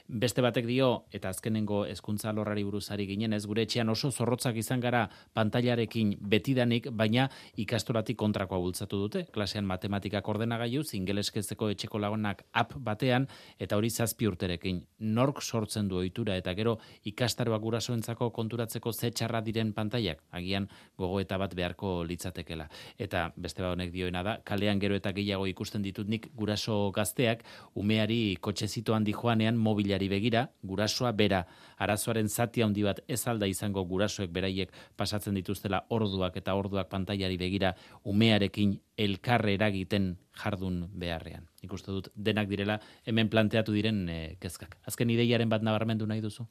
beste 0.07 0.39
batek 0.41 0.65
dio, 0.71 1.03
eta 1.11 1.35
azkenengo 1.35 1.83
hezkuntza 1.91 2.31
lorrari 2.31 2.63
buruzari 2.63 3.03
ginen 3.11 3.35
ez, 3.35 3.43
gure 3.45 3.67
etxean 3.67 3.91
oso 3.91 4.15
zorrotzak 4.15 4.55
izan 4.55 4.79
gara 4.79 5.09
pantailaren 5.35 5.56
pantailarekin 5.57 6.17
betidanik, 6.21 6.87
baina 6.91 7.27
ikastoratik 7.57 8.17
kontrakoa 8.17 8.59
bultzatu 8.59 8.97
dute. 9.01 9.25
Klasean 9.33 9.65
matematikak 9.65 10.27
ordenagailu, 10.27 10.83
ingeleskezeko 10.93 11.69
etxeko 11.73 11.99
lagunak 11.99 12.43
app 12.53 12.73
batean, 12.77 13.27
eta 13.59 13.77
hori 13.77 13.89
zazpi 13.89 14.27
urterekin. 14.27 14.83
Nork 14.99 15.41
sortzen 15.41 15.87
du 15.87 15.97
ohitura 15.97 16.35
eta 16.37 16.53
gero 16.53 16.77
ikastaroak 17.03 17.61
gurasoentzako 17.61 18.29
konturatzeko 18.31 18.93
ze 18.93 19.11
txarra 19.11 19.41
diren 19.41 19.73
pantailak, 19.73 20.21
agian 20.31 20.67
gogoeta 20.97 21.37
bat 21.37 21.55
beharko 21.55 22.03
litzatekela. 22.03 22.69
Eta 22.97 23.31
beste 23.35 23.63
ba 23.63 23.71
honek 23.71 23.91
dioena 23.91 24.23
da, 24.23 24.37
kalean 24.43 24.79
gero 24.79 24.95
eta 24.95 25.11
gehiago 25.11 25.47
ikusten 25.47 25.81
ditut 25.81 26.07
nik 26.07 26.29
guraso 26.35 26.91
gazteak, 26.91 27.43
umeari 27.75 28.37
kotxezito 28.41 28.93
handi 28.93 29.13
joanean 29.13 29.57
mobilari 29.57 30.07
begira, 30.07 30.49
gurasoa 30.63 31.11
bera, 31.11 31.45
arazoaren 31.77 32.29
zati 32.29 32.61
handi 32.61 32.83
bat 32.83 33.01
ez 33.07 33.25
alda 33.27 33.47
izango 33.47 33.83
gurasoek 33.85 34.31
beraiek 34.31 34.71
pasatzen 34.97 35.33
ditu 35.37 35.46
dituztela 35.47 35.85
orduak 35.95 36.35
eta 36.35 36.55
orduak 36.59 36.89
pantailari 36.91 37.37
begira 37.39 37.73
umearekin 38.03 38.75
elkarre 38.97 39.55
eragiten 39.55 40.17
jardun 40.35 40.83
beharrean. 40.91 41.47
Ikuste 41.63 41.91
dut 41.91 42.09
denak 42.15 42.49
direla 42.51 42.79
hemen 43.05 43.29
planteatu 43.29 43.71
diren 43.71 44.03
e, 44.09 44.35
kezkak. 44.43 44.77
Azken 44.85 45.09
ideiaren 45.09 45.49
bat 45.49 45.63
nabarmendu 45.63 46.05
nahi 46.05 46.21
duzu? 46.21 46.45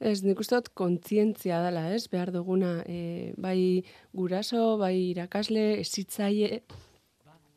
Ez, 0.00 0.24
nik 0.26 0.40
uste 0.42 0.58
dut 0.58 0.72
kontzientzia 0.74 1.60
dela, 1.62 1.86
ez, 1.94 2.08
behar 2.10 2.32
duguna, 2.34 2.80
e, 2.82 3.32
bai 3.38 3.84
guraso, 4.12 4.74
bai 4.80 4.96
irakasle, 5.12 5.78
ezitzaie, 5.84 6.64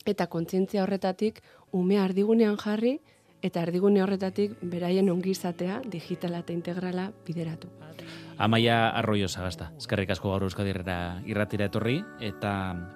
eta 0.05 0.27
kontzientzia 0.29 0.83
horretatik, 0.85 1.41
ume 1.73 1.97
ardigunean 1.99 2.59
jarri, 2.61 2.99
eta 3.41 3.65
erdigune 3.65 4.05
horretatik 4.05 4.53
beraien 4.61 5.09
ongizatea 5.09 5.81
digitala 5.89 6.45
eta 6.45 6.53
integrala 6.53 7.11
bideratu. 7.25 7.73
Amaia 8.37 8.89
Arroio 8.93 9.27
Sagasta, 9.27 9.71
eskerrik 9.81 10.11
asko 10.13 10.29
gaur 10.29 10.43
Euskadi 10.45 10.69
irratira 11.25 11.65
etorri 11.71 11.97
eta 12.21 12.51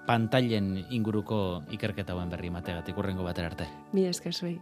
pantailen 0.05 0.75
inguruko 0.93 1.63
ikerketa 1.73 2.13
hauen 2.13 2.29
berri 2.29 2.53
mategatik 2.53 2.97
urrengo 2.97 3.25
batera 3.25 3.49
arte. 3.49 3.67
Mi 3.93 4.05
esker 4.05 4.33
zuei. 4.33 4.59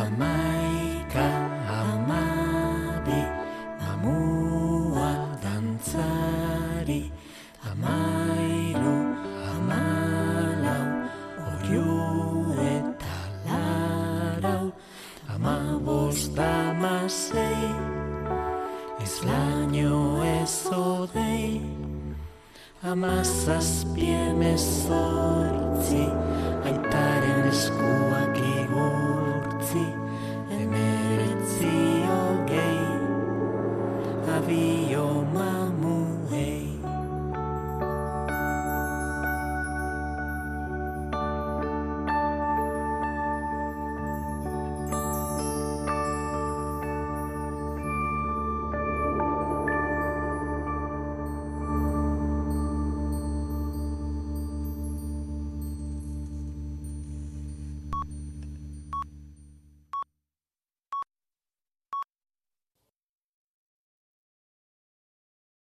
Amaika, 0.00 0.49
amasei, 17.40 17.74
ez 19.02 19.22
laino 19.24 20.22
ez 20.24 20.68
dei 21.12 21.60
Amazazpie 22.82 24.32
mezortzi 24.32 26.06
Aitaren 26.64 27.48
eskuak 27.48 28.36
igun 28.36 29.99